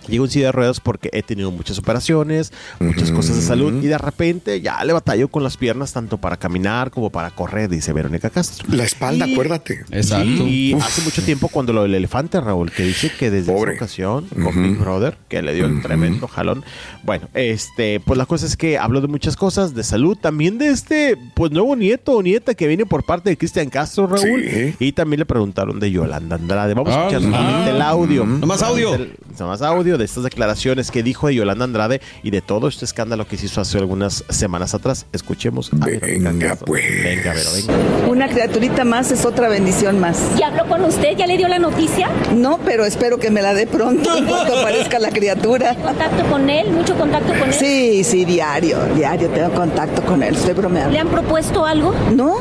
Llego 0.08 0.26
en 0.26 0.32
silla 0.32 0.48
de 0.48 0.52
ruedas 0.52 0.80
porque 0.80 1.10
he 1.14 1.24
tenido 1.24 1.52
muchas 1.52 1.78
operaciones, 1.80 2.52
muchas 2.80 3.12
cosas 3.12 3.36
de 3.38 3.42
salud 3.42 3.82
y 3.84 3.88
de 3.88 3.98
repente 3.98 4.60
ya 4.62 4.84
le 4.84 4.94
batallo 4.94 5.28
con 5.28 5.44
las 5.44 5.58
piernas 5.58 5.94
tanto 5.94 6.18
para 6.18 6.38
caminar 6.38 6.92
como 6.92 7.10
para 7.10 7.30
correr, 7.32 7.70
dice 7.70 7.94
Verónica 7.94 8.30
Castro. 8.30 8.68
La 8.72 8.84
espalda, 8.84 9.28
Y- 9.28 9.34
acuérdate. 9.34 9.86
Exacto. 9.92 10.48
Y 10.48 10.74
Uf. 10.76 10.84
hace 10.84 11.02
mucho 11.04 11.22
tiempo 11.24 11.48
cuando 11.50 11.74
lo 11.74 11.84
del 11.84 11.96
elefante, 11.96 12.40
Raúl, 12.42 12.72
que 12.72 12.84
dice 12.84 13.12
que 13.18 13.30
desde 13.32 13.52
Pobre. 13.54 13.74
esa 13.74 13.84
ocasión 13.86 14.26
con 14.44 14.62
Big 14.64 14.78
Brother, 14.78 15.18
que 15.30 15.42
le 15.42 15.54
dio 15.54 15.66
el 15.66 15.82
tremendo 15.82 16.28
jalón. 16.28 16.64
Bueno, 17.04 17.28
este, 17.34 18.00
pues 18.00 18.18
la 18.18 18.26
cosa 18.26 18.46
es 18.46 18.58
que 18.58 18.78
habló 18.78 19.02
de 19.02 19.08
muchas 19.08 19.36
cosas, 19.36 19.74
de 19.76 19.84
salud, 19.84 20.18
también 20.18 20.58
de 20.58 20.70
este, 20.70 21.18
pues 21.36 21.52
nuevo 21.52 21.76
nieto 21.76 22.14
o 22.14 22.24
nieta 22.24 22.54
que 22.56 22.68
viene 22.68 22.86
por 22.86 23.04
parte 23.06 23.30
de 23.30 23.38
Cristian 23.38 23.70
Castro, 23.70 24.08
Raúl. 24.08 24.44
Sí. 24.50 24.76
Y 24.80 24.92
también 24.94 25.20
le 25.20 25.26
preguntaron 25.26 25.80
de 25.80 25.92
Yolanda 25.92 26.36
Andrade. 26.36 26.74
Vamos 26.74 26.94
a 26.94 27.02
Ah, 27.04 27.08
escuchar 27.10 27.32
ah. 27.34 27.70
el 27.70 27.82
audio. 27.82 28.26
Nomás 28.26 28.62
audio. 28.64 28.90
Solamente 28.92 29.16
el- 29.30 29.32
Nomás 29.40 29.62
audio 29.92 29.98
de 29.98 30.06
estas 30.06 30.24
declaraciones 30.24 30.90
que 30.90 31.04
dijo 31.04 31.28
de 31.28 31.36
Yolanda 31.36 31.66
Andrade 31.66 32.02
y 32.24 32.32
de 32.32 32.42
todo 32.42 32.68
este 32.68 32.86
escándalo 32.86 33.28
que 33.28 33.38
se 33.38 33.48
hizo 33.48 33.60
hace 33.60 33.78
algunas 33.78 34.24
semanas 34.30 34.74
atrás. 34.74 35.06
Escuchemos 35.12 35.72
a 35.74 35.86
Venga, 35.86 36.56
pues. 36.56 36.84
Venga, 37.04 37.34
Vero, 37.34 37.50
venga. 37.54 38.08
Una 38.08 38.30
criaturita 38.30 38.86
más 38.86 39.12
es 39.12 39.26
otra 39.26 39.50
bendición 39.50 40.00
más. 40.00 40.18
¿Ya 40.38 40.48
habló 40.48 40.68
con 40.68 40.86
usted? 40.86 41.18
¿Ya 41.18 41.28
le 41.28 41.38
dio 41.38 41.48
la 41.48 41.60
noticia? 41.60 42.10
No, 42.34 42.60
pero 42.64 42.86
espero 42.86 43.18
que 43.18 43.32
me 43.32 43.42
la 43.42 43.54
dé 43.54 43.68
pronto 43.68 44.10
cuando 44.28 44.60
aparezca 44.60 45.00
la 45.00 45.10
criatura. 45.10 45.76
¿Contacto 45.76 46.26
con 46.30 46.50
él? 46.50 46.72
¿Mucho 46.72 46.96
contacto 46.96 47.34
con 47.34 47.50
él? 47.50 47.54
Sí, 47.54 48.04
sí, 48.04 48.24
diario, 48.24 48.78
diario 48.96 49.30
tengo 49.30 49.52
contacto 49.52 50.04
con 50.04 50.24
él, 50.24 50.36
estoy 50.36 50.54
bromeando. 50.54 50.92
¿Le 50.92 51.00
han 51.00 51.10
propuesto 51.10 51.66
algo? 51.66 51.94
No, 52.16 52.38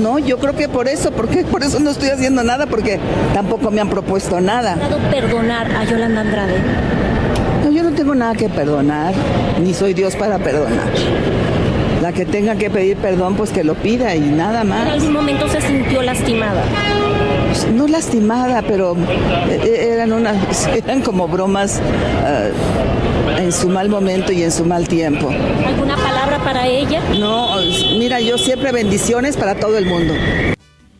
no, 0.00 0.18
yo 0.18 0.38
creo 0.38 0.56
que 0.56 0.68
por 0.68 0.88
eso, 0.88 1.12
porque 1.12 1.44
por 1.50 1.62
eso 1.62 1.80
no 1.80 1.90
estoy 1.90 2.08
haciendo 2.08 2.42
nada, 2.42 2.66
porque 2.66 2.98
tampoco 3.32 3.70
me 3.70 3.80
han 3.80 3.88
propuesto 3.88 4.40
nada. 4.40 4.74
¿Ha 4.74 4.76
dado 4.76 4.98
perdonar 5.10 5.70
a 5.74 5.84
Yolanda 5.84 6.20
Andrade? 6.22 6.81
Tengo 8.12 8.26
nada 8.26 8.34
que 8.34 8.50
perdonar, 8.50 9.14
ni 9.64 9.72
soy 9.72 9.94
Dios 9.94 10.16
para 10.16 10.36
perdonar. 10.36 10.92
La 12.02 12.12
que 12.12 12.26
tenga 12.26 12.56
que 12.56 12.68
pedir 12.68 12.98
perdón, 12.98 13.36
pues 13.36 13.48
que 13.48 13.64
lo 13.64 13.72
pida 13.74 14.14
y 14.14 14.20
nada 14.20 14.60
¿En 14.60 14.68
más. 14.68 14.86
algún 14.86 15.14
momento 15.14 15.48
se 15.48 15.62
sintió 15.62 16.02
lastimada? 16.02 16.62
No 17.72 17.88
lastimada, 17.88 18.60
pero 18.68 18.94
eh, 19.48 19.92
eran 19.94 20.12
unas, 20.12 20.66
eran 20.76 21.00
como 21.00 21.26
bromas 21.26 21.80
ah, 22.22 22.50
en 23.38 23.50
su 23.50 23.70
mal 23.70 23.88
momento 23.88 24.30
y 24.30 24.42
en 24.42 24.52
su 24.52 24.66
mal 24.66 24.86
tiempo. 24.88 25.30
¿Alguna 25.66 25.96
palabra 25.96 26.38
para 26.44 26.66
ella? 26.66 27.00
No, 27.18 27.56
mira, 27.98 28.20
yo 28.20 28.36
siempre 28.36 28.72
bendiciones 28.72 29.38
para 29.38 29.54
todo 29.54 29.78
el 29.78 29.86
mundo. 29.86 30.12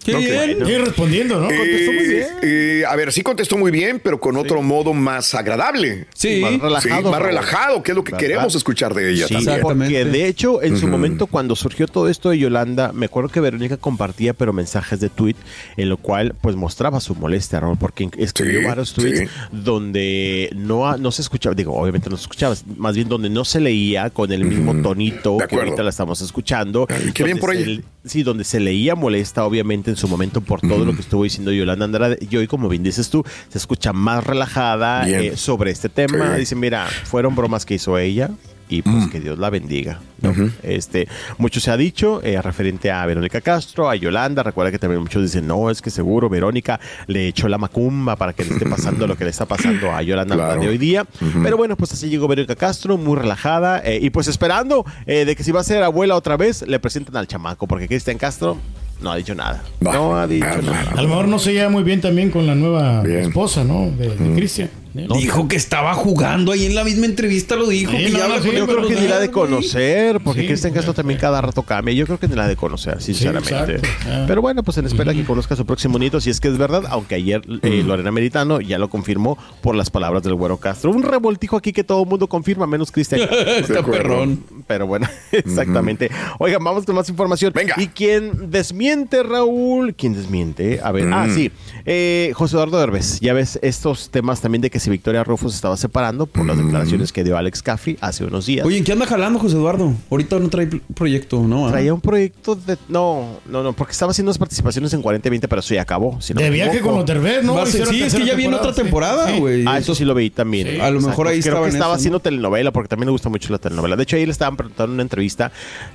Qué 0.05 0.17
bien. 0.17 0.59
Sigue 0.65 0.79
respondiendo, 0.79 1.37
¿no? 1.41 1.47
Contestó 1.49 1.93
muy 1.93 2.05
Eh, 2.05 2.09
bien. 2.09 2.27
eh, 2.43 2.85
a 2.89 2.97
ver, 2.97 3.13
sí 3.13 3.23
contestó 3.23 3.57
muy 3.57 3.71
bien, 3.71 4.01
pero 4.03 4.19
con 4.21 4.37
otro 4.37 4.63
modo 4.63 4.93
más 4.93 5.35
agradable. 5.35 6.07
Sí. 6.15 6.41
Más 6.41 6.59
relajado. 6.61 7.03
Sí, 7.03 7.09
más 7.11 7.23
relajado, 7.23 7.83
que 7.83 7.93
es 7.93 7.97
lo 7.97 8.05
que 8.05 8.13
¿Verdad? 8.13 8.27
queremos 8.27 8.55
escuchar 8.55 8.95
de 8.95 9.11
ella 9.11 9.27
Sí, 9.29 9.35
también. 9.35 9.55
Exactamente. 9.57 9.95
porque 10.03 10.19
de 10.19 10.27
hecho, 10.29 10.63
en 10.63 10.77
su 10.77 10.89
momento, 10.89 11.27
cuando 11.27 11.55
surgió 11.57 11.87
todo 11.87 12.09
esto 12.09 12.31
de 12.31 12.39
Yolanda, 12.39 12.93
me 12.93 13.07
acuerdo 13.07 13.29
que 13.31 13.41
Verónica 13.41 13.77
compartía, 13.77 14.35
pero 14.35 14.53
mensajes 14.53 15.01
de 15.01 15.09
tweet, 15.09 15.37
en 15.77 15.89
lo 15.89 15.97
cual, 15.97 16.35
pues 16.41 16.57
mostraba 16.57 17.01
su 17.01 17.15
molestia, 17.15 17.61
Raúl, 17.61 17.77
porque 17.79 18.09
escribió 18.19 18.61
Sí, 18.61 18.67
varios 18.67 18.93
tweets 18.95 19.19
sí. 19.21 19.27
donde 19.53 20.51
no, 20.55 20.97
no 20.99 21.13
se 21.13 21.23
escuchaba, 21.23 21.55
digo, 21.55 21.75
obviamente 21.75 22.11
no 22.11 22.17
se 22.17 22.23
escuchaba, 22.23 22.55
más 22.77 22.95
bien 22.95 23.09
donde 23.09 23.31
no 23.31 23.45
se 23.45 23.61
leía 23.61 24.11
con 24.11 24.33
el 24.33 24.45
mismo 24.45 24.75
tonito 24.83 25.39
que 25.49 25.57
ahorita 25.57 25.83
la 25.83 25.91
estamos 25.91 26.21
escuchando. 26.21 26.87
Ay, 26.89 27.13
qué 27.15 27.25
bien 27.25 27.39
por 27.39 27.55
le- 27.55 27.83
Sí, 28.05 28.23
donde 28.25 28.45
se 28.45 28.59
leía 28.59 28.95
molesta, 28.95 29.45
obviamente, 29.45 29.91
en 29.91 29.97
su 29.97 30.09
momento 30.09 30.41
por 30.41 30.61
todo 30.61 30.85
lo 30.85 30.95
que 30.95 31.03
estuvo 31.03 31.23
diciendo 31.23 31.53
Yolanda 31.53 31.85
Andrade. 31.85 32.19
Y 32.29 32.37
hoy, 32.37 32.49
como 32.49 32.69
bien 32.69 32.83
dices 32.83 33.11
tú, 33.11 33.25
se 33.49 33.59
escucha 33.59 33.93
más 33.93 34.25
relajada 34.25 35.09
eh, 35.09 35.37
sobre 35.37 35.71
este 35.71 35.89
tema. 35.89 36.35
Dice, 36.37 36.57
mira, 36.57 36.87
fueron 37.05 37.37
bromas 37.37 37.65
que 37.65 37.75
hizo 37.75 37.97
ella 37.99 38.31
y 38.69 38.83
pues 38.83 39.09
que 39.09 39.21
Dios 39.21 39.39
la 39.39 39.51
bendiga. 39.51 40.01
¿no? 40.23 40.33
este, 40.63 41.09
mucho 41.39 41.59
se 41.59 41.71
ha 41.73 41.77
dicho 41.77 42.21
eh, 42.23 42.41
referente 42.41 42.91
a 42.93 43.05
Verónica 43.07 43.41
Castro, 43.41 43.91
a 43.91 43.97
Yolanda. 43.97 44.43
Recuerda 44.45 44.71
que 44.71 44.79
también 44.79 45.01
muchos 45.03 45.21
dicen, 45.23 45.47
no, 45.49 45.69
es 45.69 45.83
que 45.83 45.91
seguro 45.91 46.29
Verónica 46.29 46.79
le 47.09 47.27
echó 47.29 47.49
la 47.49 47.59
macumba 47.59 48.15
para 48.17 48.33
que 48.33 48.45
le 48.45 48.53
esté 48.53 48.65
pasando 48.67 49.07
lo 49.07 49.17
que 49.17 49.25
le 49.25 49.31
está 49.31 49.47
pasando 49.47 49.91
a 49.93 50.01
Yolanda 50.03 50.37
Claro. 50.37 50.61
de 50.61 50.69
hoy 50.69 50.79
día. 50.79 51.05
Pero 51.43 51.57
bueno, 51.57 51.77
pues 51.77 51.93
así 51.93 52.09
llegó 52.09 52.29
Verónica 52.29 52.55
Castro, 52.57 52.97
muy 52.97 53.17
relajada 53.19 53.81
eh, 53.85 53.99
y 54.01 54.11
pues 54.11 54.29
esperando 54.29 54.87
eh, 55.07 55.25
de 55.25 55.35
que 55.37 55.43
si 55.45 55.51
va 55.53 55.61
a 55.61 55.65
ser 55.65 55.83
abuela 55.83 56.15
otra 56.17 56.37
vez, 56.37 56.63
le 56.67 56.79
presenten 56.79 57.17
al 57.17 57.27
chamaco, 57.27 57.67
porque 57.67 57.89
Cristian 57.89 58.17
Castro 58.19 58.57
no 59.01 59.11
ha 59.11 59.17
dicho 59.17 59.35
nada. 59.35 59.63
No 59.81 60.17
ha 60.17 60.29
dicho 60.29 60.47
nada. 60.63 60.93
A 60.97 61.03
lo 61.03 61.09
mejor 61.09 61.27
no 61.27 61.41
se 61.41 61.53
lleva 61.53 61.69
muy 61.69 61.83
bien 61.83 62.01
también 62.01 62.31
con 62.31 62.47
la 62.47 62.55
nueva 62.55 63.03
Bien. 63.03 63.23
esposa, 63.23 63.65
¿no? 63.65 63.91
De, 63.91 64.15
de 64.17 64.35
Cristian. 64.37 64.71
¿Eh? 64.95 65.07
Dijo 65.17 65.49
que 65.49 65.57
estaba 65.57 65.95
jugando 65.95 66.53
ahí 66.53 66.67
en 66.67 66.75
la 66.75 66.85
misma 66.85 67.07
entrevista, 67.07 67.57
lo 67.57 67.69
dijo. 67.69 67.93
Sí, 67.93 68.05
que 68.05 68.11
no, 68.11 68.19
ya 68.19 68.29
no, 68.29 68.43
sí, 68.43 68.51
Yo 68.55 68.67
creo 68.67 68.87
que 68.87 68.95
ni 68.95 69.09
la 69.09 69.19
de 69.19 69.31
conocer, 69.31 70.21
porque 70.21 70.43
Sí, 70.43 70.47
Cristian 70.47 70.73
Castro 70.73 70.95
también 70.95 71.19
cada 71.19 71.41
rato 71.41 71.63
cambia. 71.63 71.95
Yo 71.95 72.07
creo 72.07 72.19
que 72.19 72.29
ni 72.29 72.35
la 72.35 72.49
de 72.49 72.57
conocer, 72.57 73.01
sinceramente. 73.01 73.81
Ah. 74.07 74.25
Pero 74.27 74.43
bueno, 74.43 74.63
pues 74.63 74.79
en 74.79 74.87
espera 74.87 75.13
que 75.15 75.25
conozca 75.25 75.57
su 75.57 75.67
próximo 75.67 75.99
nieto, 75.99 76.21
si 76.21 76.31
es 76.31 76.41
que 76.41 76.49
es 76.49 76.59
verdad, 76.59 76.85
aunque 76.89 77.15
ayer 77.15 77.43
eh, 77.63 77.83
Lorena 77.85 78.11
Meritano 78.11 78.61
ya 78.61 78.79
lo 78.79 78.89
confirmó 78.91 79.39
por 79.61 79.75
las 79.75 79.91
palabras 79.91 80.23
del 80.23 80.35
güero 80.35 80.59
Castro. 80.59 80.91
Un 80.91 81.03
revoltijo 81.03 81.57
aquí 81.57 81.73
que 81.73 81.85
todo 81.85 82.03
el 82.03 82.09
mundo 82.09 82.29
confirma, 82.29 82.67
menos 82.67 82.91
Cristian. 82.91 83.21
Está 83.31 83.81
acuerdo. 83.81 84.03
perrón. 84.03 84.45
Pero 84.67 84.87
bueno, 84.87 85.09
exactamente. 85.33 86.11
Oigan, 86.39 86.63
vamos 86.63 86.85
con 86.85 86.95
más 86.95 87.09
información. 87.09 87.53
Venga. 87.55 87.75
Y 87.77 87.89
quien 87.89 88.51
desmiente, 88.51 89.23
Raúl, 89.23 89.95
¿quién 89.95 90.15
desmiente? 90.15 90.81
A 90.83 90.93
ver, 90.93 91.09
ah, 91.13 91.29
sí. 91.33 91.51
Eh, 91.85 92.33
José 92.35 92.57
Eduardo 92.57 92.79
Derbez, 92.79 93.21
ya 93.21 93.33
ves 93.33 93.59
estos 93.63 94.11
temas 94.11 94.41
también 94.41 94.63
de 94.63 94.71
que 94.71 94.81
si 94.83 94.91
Victoria 94.91 95.25
Rufo 95.25 95.49
se 95.49 95.57
estaba 95.57 95.77
separando 95.77 96.27
por 96.27 96.45
las 96.47 96.57
declaraciones 96.59 97.13
que 97.13 97.25
dio 97.25 97.37
Alex 97.37 97.63
Caffi 97.63 97.97
hace 98.01 98.25
unos 98.25 98.47
días. 98.47 98.67
Oye, 98.67 98.79
¿en 98.79 98.85
qué 98.85 98.93
anda 98.93 99.07
jalando 99.07 99.39
José 99.39 99.55
Eduardo? 99.57 99.95
Ahorita 100.11 100.39
no 100.39 100.49
trae 100.49 100.67
proyecto, 100.95 101.41
¿no? 101.43 101.69
¿Ah? 101.69 101.71
Traía 101.73 101.95
un 101.95 102.01
proyecto 102.01 102.55
de. 102.57 102.77
No, 102.89 103.39
no, 103.49 103.63
no, 103.63 103.73
porque 103.73 103.93
estaba 103.93 104.11
haciendo 104.11 104.31
unas 104.31 104.39
participaciones 104.39 104.93
en 104.95 105.03
40-20, 105.03 105.47
pero 105.49 105.61
eso 105.61 105.75
ya 105.75 105.83
acabó. 105.83 106.21
si 106.21 106.35
no 106.35 106.41
De 106.41 106.51
viaje 106.51 106.81
con 106.81 106.95
los 106.97 107.07
Derbez, 107.07 107.45
¿no? 107.45 107.65
Ser- 107.67 107.87
sí, 107.87 108.03
es 108.03 108.15
que 108.15 108.25
ya 108.27 108.35
viene 108.35 108.57
otra 108.57 108.73
temporada, 108.73 109.29
Sí. 109.33 109.39
güey. 109.39 109.65
Ah, 109.67 109.79
eso 109.79 109.95
sí 109.95 110.05
lo 110.05 110.15
veí 110.15 110.31
también. 110.31 110.67
Sí. 110.69 110.81
A 110.81 110.91
lo 110.91 111.01
mejor 111.01 111.29
ahí 111.29 111.41
Creo 111.41 111.53
estaba 111.55 111.67
que 111.67 111.71
en 111.71 111.77
estaba 111.77 111.93
eso, 111.95 111.99
haciendo 112.01 112.19
¿no? 112.19 112.23
telenovela, 112.23 112.71
porque 112.73 112.89
también 112.89 113.07
le 113.07 113.13
gusta 113.13 113.29
mucho 113.29 113.53
la 113.53 113.59
telenovela. 113.59 113.97
De 113.97 114.03
hecho, 114.03 114.17
ahí 114.17 114.27
le 114.27 114.33
estaban 114.33 114.57
preguntando 114.57 114.91
en 114.93 114.95
una 114.95 115.03
entrevista, 115.03 115.53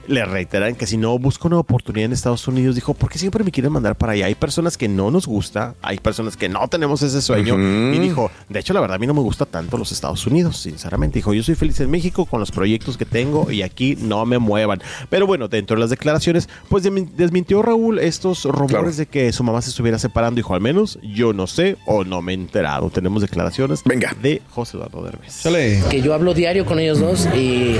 le 0.08 0.24
reiteran 0.26 0.76
que 0.76 0.88
si 0.88 0.98
no 0.98 1.18
busca 1.20 1.48
una 1.48 1.60
oportunidad 1.60 2.06
en 2.06 2.14
Estados 2.14 2.48
Unidos, 2.48 2.76
dijo, 2.76 2.94
¿por 2.94 3.10
qué 3.10 3.20
siempre 3.20 3.44
me 3.44 3.52
quieren 3.52 3.72
mandar 3.72 3.96
para 3.98 4.14
allá? 4.14 4.28
Hay 4.28 4.36
personas 4.36 4.78
que 4.78 4.88
no 4.88 5.12
nos 5.12 5.28
gusta, 5.28 5.76
hay 5.82 5.98
personas 5.98 6.38
que 6.38 6.48
no 6.50 6.68
tenemos 6.68 7.02
ese 7.02 7.22
sueño. 7.22 7.56
Y 7.58 8.00
dijo, 8.00 8.32
de 8.50 8.60
hecho, 8.60 8.74
la 8.78 8.82
verdad, 8.82 8.96
a 8.96 9.00
mí 9.00 9.08
no 9.08 9.14
me 9.16 9.22
gusta 9.22 9.46
tanto 9.46 9.76
los 9.78 9.92
Estados 9.92 10.26
Unidos, 10.28 10.58
sinceramente. 10.58 11.18
Dijo, 11.20 11.34
yo 11.34 11.42
soy 11.42 11.56
feliz 11.56 11.80
en 11.80 11.90
México 11.90 12.26
con 12.26 12.40
los 12.40 12.52
proyectos 12.52 12.96
que 12.98 13.06
tengo 13.06 13.50
y 13.52 13.64
aquí 13.64 13.98
no 14.00 14.24
me 14.26 14.38
muevan. 14.38 14.80
Pero 15.10 15.26
bueno, 15.26 15.48
dentro 15.48 15.76
de 15.76 15.82
las 15.82 15.90
declaraciones, 15.90 16.48
pues 16.70 16.84
desmin- 16.86 17.10
desmintió 17.16 17.62
Raúl 17.64 17.98
estos 18.00 18.44
rumores 18.46 18.70
Claro. 18.70 18.92
de 18.92 19.06
que 19.08 19.32
su 19.34 19.44
mamá 19.44 19.62
se 19.64 19.72
estuviera 19.72 19.98
separando. 19.98 20.36
Dijo, 20.38 20.54
al 20.54 20.62
menos 20.62 21.00
yo 21.02 21.34
no 21.34 21.48
sé 21.48 21.78
o 21.88 22.04
no 22.04 22.22
me 22.22 22.34
he 22.34 22.36
enterado. 22.36 22.90
Tenemos 22.92 23.22
declaraciones 23.24 23.82
Venga. 23.84 24.16
de 24.22 24.42
José 24.52 24.78
Eduardo 24.78 25.04
Derbez. 25.04 25.34
Sale. 25.34 25.82
que 25.90 26.02
yo 26.02 26.14
hablo 26.14 26.34
diario 26.36 26.66
con 26.66 26.78
ellos 26.80 27.00
dos 27.00 27.28
y 27.36 27.78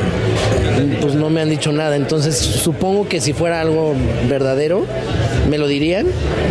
pues 1.02 1.14
no 1.16 1.30
me 1.30 1.42
han 1.42 1.50
dicho 1.50 1.72
nada. 1.72 1.96
Entonces 1.96 2.36
supongo 2.38 3.08
que 3.08 3.22
si 3.22 3.34
fuera 3.34 3.62
algo 3.62 3.94
verdadero 4.28 4.86
me 5.50 5.58
lo 5.58 5.68
dirían. 5.68 6.08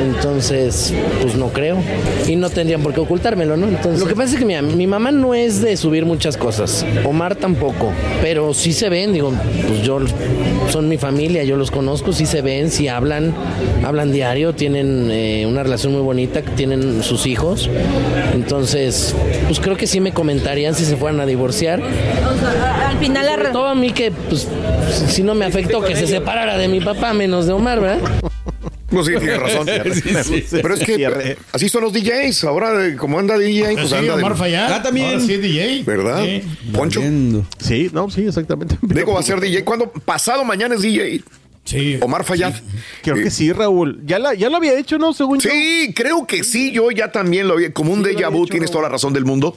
Entonces 0.07 0.93
pues 1.21 1.35
no 1.37 1.49
creo 1.49 1.79
y 2.27 2.37
no 2.37 2.51
tendrían 2.51 2.83
por 2.83 2.93
qué 2.95 3.01
ocultármelo, 3.01 3.57
¿no? 3.57 3.67
Entonces 3.69 4.01
lo 4.01 4.07
que 4.07 4.15
pasa 4.15 4.35
es 4.35 4.36
que 4.37 4.45
mira, 4.45 4.63
mi 4.63 4.87
mamá 4.87 5.11
no 5.11 5.35
es 5.35 5.61
de 5.61 5.77
subir 5.77 6.05
muchas 6.05 6.37
cosas. 6.37 6.87
Omar 7.05 7.37
tampoco, 7.37 7.93
pero 8.23 8.55
sí 8.55 8.73
se 8.73 8.89
ven, 8.89 9.13
digo, 9.13 9.33
pues 9.67 9.83
yo 9.83 9.99
son 10.71 10.89
mi 10.89 10.99
familia, 10.99 11.45
yo 11.45 11.57
los 11.57 11.71
conozco, 11.71 12.13
sí 12.13 12.27
se 12.27 12.43
ven, 12.43 12.71
sí 12.71 12.89
hablan, 12.89 13.35
hablan 13.85 14.13
diario, 14.13 14.55
tienen 14.55 15.11
eh, 15.11 15.47
una 15.47 15.63
relación 15.63 15.93
muy 15.93 16.03
bonita, 16.03 16.43
tienen 16.43 17.03
sus 17.03 17.27
hijos. 17.27 17.69
Entonces, 18.35 19.15
pues 19.47 19.61
creo 19.61 19.77
que 19.77 19.87
sí 19.87 20.01
me 20.01 20.13
comentarían 20.13 20.75
si 20.75 20.85
se 20.85 20.97
fueran 20.97 21.21
a 21.21 21.27
divorciar. 21.27 21.81
Al 21.83 22.99
final 22.99 23.27
la 23.27 23.53
Todo 23.53 23.69
a 23.69 23.75
mí 23.75 23.91
que, 23.93 24.11
pues, 24.11 24.47
si 25.09 25.23
no 25.23 25.35
me 25.35 25.45
afectó 25.45 25.81
que 25.83 25.97
se 25.97 26.07
separara 26.07 26.59
de 26.59 26.69
mi 26.69 26.81
papá, 26.81 27.13
menos 27.13 27.47
de 27.47 27.53
Omar, 27.53 27.81
¿verdad? 27.81 28.01
Pues 28.97 29.07
sí, 29.09 29.13
tienes 29.19 29.39
razón. 29.39 29.67
Pero 30.63 30.75
es 30.75 30.81
que 30.81 30.95
Cierre. 30.97 31.37
así 31.53 31.69
son 31.69 31.83
los 31.83 31.93
DJs. 31.93 32.45
Ahora, 32.45 32.87
eh, 32.87 32.97
como 32.97 33.19
anda 33.19 33.37
DJ, 33.37 33.75
pues 33.75 33.89
Sí, 33.91 33.95
anda. 33.95 34.17
de- 34.17 34.23
Omar 34.23 34.37
Fayad. 34.39 34.73
Ah, 34.73 34.83
también. 34.83 35.09
Ahora 35.09 35.21
sí 35.21 35.35
es 35.35 35.43
DJ. 35.43 35.83
¿Verdad? 35.85 36.25
Sí. 36.25 36.43
Poncho. 36.73 37.01
Valiendo. 37.01 37.47
Sí, 37.59 37.91
no, 37.93 38.09
sí, 38.11 38.27
exactamente. 38.27 38.79
Diego 38.81 39.13
va 39.13 39.21
a 39.21 39.23
ser 39.23 39.39
DJ. 39.43 39.65
cuando 39.65 39.91
Pasado 39.91 40.45
mañana 40.45 40.77
es 40.77 40.81
DJ. 40.83 41.23
Sí. 41.67 41.99
Omar 42.01 42.25
Fayad. 42.25 42.55
Creo 43.03 43.17
Eh, 43.17 43.25
que 43.25 43.31
sí, 43.31 43.53
Raúl. 43.53 44.01
Ya, 44.07 44.19
la, 44.19 44.33
ya 44.35 44.49
lo 44.49 44.57
había 44.57 44.79
hecho, 44.79 44.97
¿no? 44.99 45.13
Según 45.13 45.41
yo. 45.41 45.51
Sí, 45.51 45.93
creo 45.95 46.27
que 46.27 46.43
sí. 46.43 46.73
Yo 46.73 46.91
ya 46.91 47.13
también 47.13 47.47
lo 47.49 47.57
vi. 47.57 47.71
Como 47.73 47.93
un 47.93 48.03
Sí, 48.03 48.11
déjà 48.11 48.15
había 48.15 48.29
vu, 48.29 48.45
hecho, 48.45 48.53
tienes 48.53 48.71
toda 48.71 48.85
la 48.85 48.89
razón 48.89 49.13
del 49.13 49.25
mundo. 49.25 49.57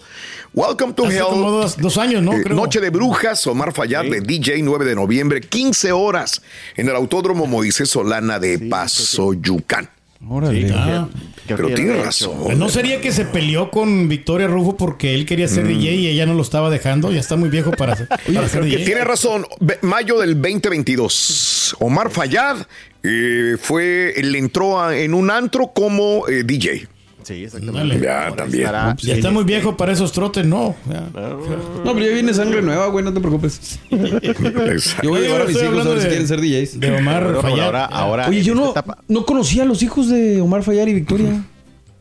Welcome 0.54 0.94
to 0.94 1.06
Hace 1.06 1.18
Hell. 1.18 1.24
como 1.30 1.52
dos, 1.52 1.78
dos 1.78 1.98
años, 2.00 2.22
¿no? 2.24 2.34
Eh, 2.34 2.42
Creo. 2.44 2.56
Noche 2.56 2.82
de 2.82 2.90
Brujas, 2.90 3.46
Omar 3.48 3.72
Fayad 3.72 4.04
de 4.06 4.20
DJ 4.22 4.62
9 4.64 4.84
de 4.84 4.96
noviembre, 4.96 5.42
15 5.42 5.92
horas 5.92 6.42
en 6.76 6.90
el 6.90 6.96
Autódromo 6.96 7.46
Moisés 7.46 7.90
Solana 7.90 8.40
de 8.40 8.58
Paso 8.58 9.34
Yucán. 9.34 9.88
Órale. 10.28 10.70
Ah. 10.74 11.08
Creo 11.46 11.58
Pero 11.58 11.68
que 11.70 11.76
tiene 11.76 12.04
razón. 12.04 12.60
no 12.60 12.70
sería 12.70 13.00
que 13.02 13.12
se 13.12 13.26
peleó 13.26 13.72
con 13.72 14.08
Victoria 14.10 14.48
Rufo 14.48 14.76
porque 14.78 15.16
él 15.16 15.26
quería 15.26 15.46
Mm. 15.46 15.50
ser 15.50 15.68
DJ 15.68 15.96
y 15.96 16.08
ella 16.08 16.26
no 16.26 16.34
lo 16.34 16.42
estaba 16.44 16.70
dejando. 16.70 17.12
Ya 17.12 17.20
está 17.22 17.36
muy 17.38 17.50
viejo 17.50 17.72
para, 17.72 17.96
ser- 17.96 18.08
para 18.08 18.48
ser 18.50 18.62
Que 18.62 18.68
DJ. 18.68 18.86
tiene 18.86 19.04
razón. 19.06 19.46
Mayo 19.82 20.20
del 20.20 20.36
2022. 20.40 21.76
Omar 21.80 22.10
Fayad 22.12 22.58
eh, 23.02 23.56
fue, 23.60 24.14
le 24.22 24.38
entró 24.38 24.80
a- 24.82 24.96
en 24.98 25.14
un 25.14 25.32
antro 25.32 25.72
como 25.74 26.28
eh, 26.28 26.44
DJ. 26.44 26.88
Sí, 27.30 27.44
exactamente. 27.44 28.00
Ya, 28.02 28.34
también. 28.36 28.66
estará 28.66 28.96
Ya 29.00 29.14
está 29.14 29.30
muy 29.30 29.44
viejo 29.44 29.78
para 29.78 29.92
esos 29.94 30.12
trotes, 30.12 30.46
no. 30.46 30.76
Ya. 30.90 31.02
No, 31.14 31.94
pero 31.94 32.00
ya 32.00 32.14
viene 32.14 32.34
sangre 32.34 32.62
nueva, 32.64 32.88
güey, 32.88 33.06
no 33.06 33.14
te 33.14 33.20
preocupes. 33.20 33.80
Exacto. 33.92 35.04
Yo 35.04 35.10
voy 35.12 35.20
a 35.20 35.22
llevar 35.24 35.42
a 35.42 35.46
mis 35.46 35.62
hijos 35.62 35.86
a 35.86 35.90
ver 35.90 36.02
si 36.02 36.08
quieren 36.08 36.28
ser 36.28 36.42
DJs. 36.42 36.80
De 36.80 36.96
Omar 36.98 37.36
Fayad. 37.42 37.66
ahora, 37.66 37.86
ahora 37.86 38.28
Oye, 38.30 38.42
yo 38.42 38.56
no, 38.56 38.74
no 39.08 39.26
conocía 39.26 39.62
a 39.64 39.66
los 39.66 39.84
hijos 39.84 40.10
de 40.10 40.42
Omar 40.42 40.64
Fayar 40.64 40.90
y 40.90 40.94
Victoria. 40.96 41.44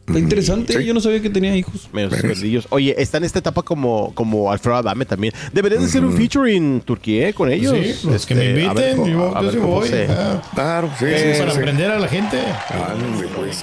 Está 0.07 0.19
interesante, 0.21 0.73
Sí. 0.73 0.85
yo 0.87 0.95
no 0.95 1.01
sabía 1.01 1.21
que 1.21 1.29
tenía 1.29 1.55
hijos. 1.55 1.91
Menos 1.93 2.15
perdillos. 2.15 2.67
Oye, 2.71 2.95
está 2.97 3.19
en 3.19 3.25
esta 3.25 3.41
etapa 3.41 3.61
como, 3.63 4.15
como 4.15 4.51
Alfredo 4.51 4.77
Adame 4.77 5.05
también. 5.05 5.35
Deberían 5.53 5.83
de 5.83 5.87
hacer 5.89 6.03
un 6.03 6.15
featuring 6.17 6.81
Turquía 6.81 7.31
con 7.35 7.53
ellos. 7.53 7.77
Sí, 7.79 7.95
pues 8.09 8.25
que 8.25 8.35
me 8.35 8.47
Este, 8.49 8.63
a 8.63 8.65
inviten. 8.65 8.75
ver 8.83 8.97
cómo- 8.97 9.07
yo 9.11 9.37
a 9.37 9.41
yo 9.43 9.47
ver 9.47 9.53
sí 9.55 9.61
voy. 9.61 9.89
se- 9.89 10.07
ah, 10.09 10.43
Claro, 10.55 10.91
sí, 10.99 11.05
eh, 11.07 11.33
sí, 11.35 11.39
para 11.41 11.53
sí. 11.53 11.59
aprender 11.59 11.91
a 11.91 11.99
la 11.99 12.09
gente. 12.09 12.39
Ándale, 12.39 13.29
pues. 13.37 13.63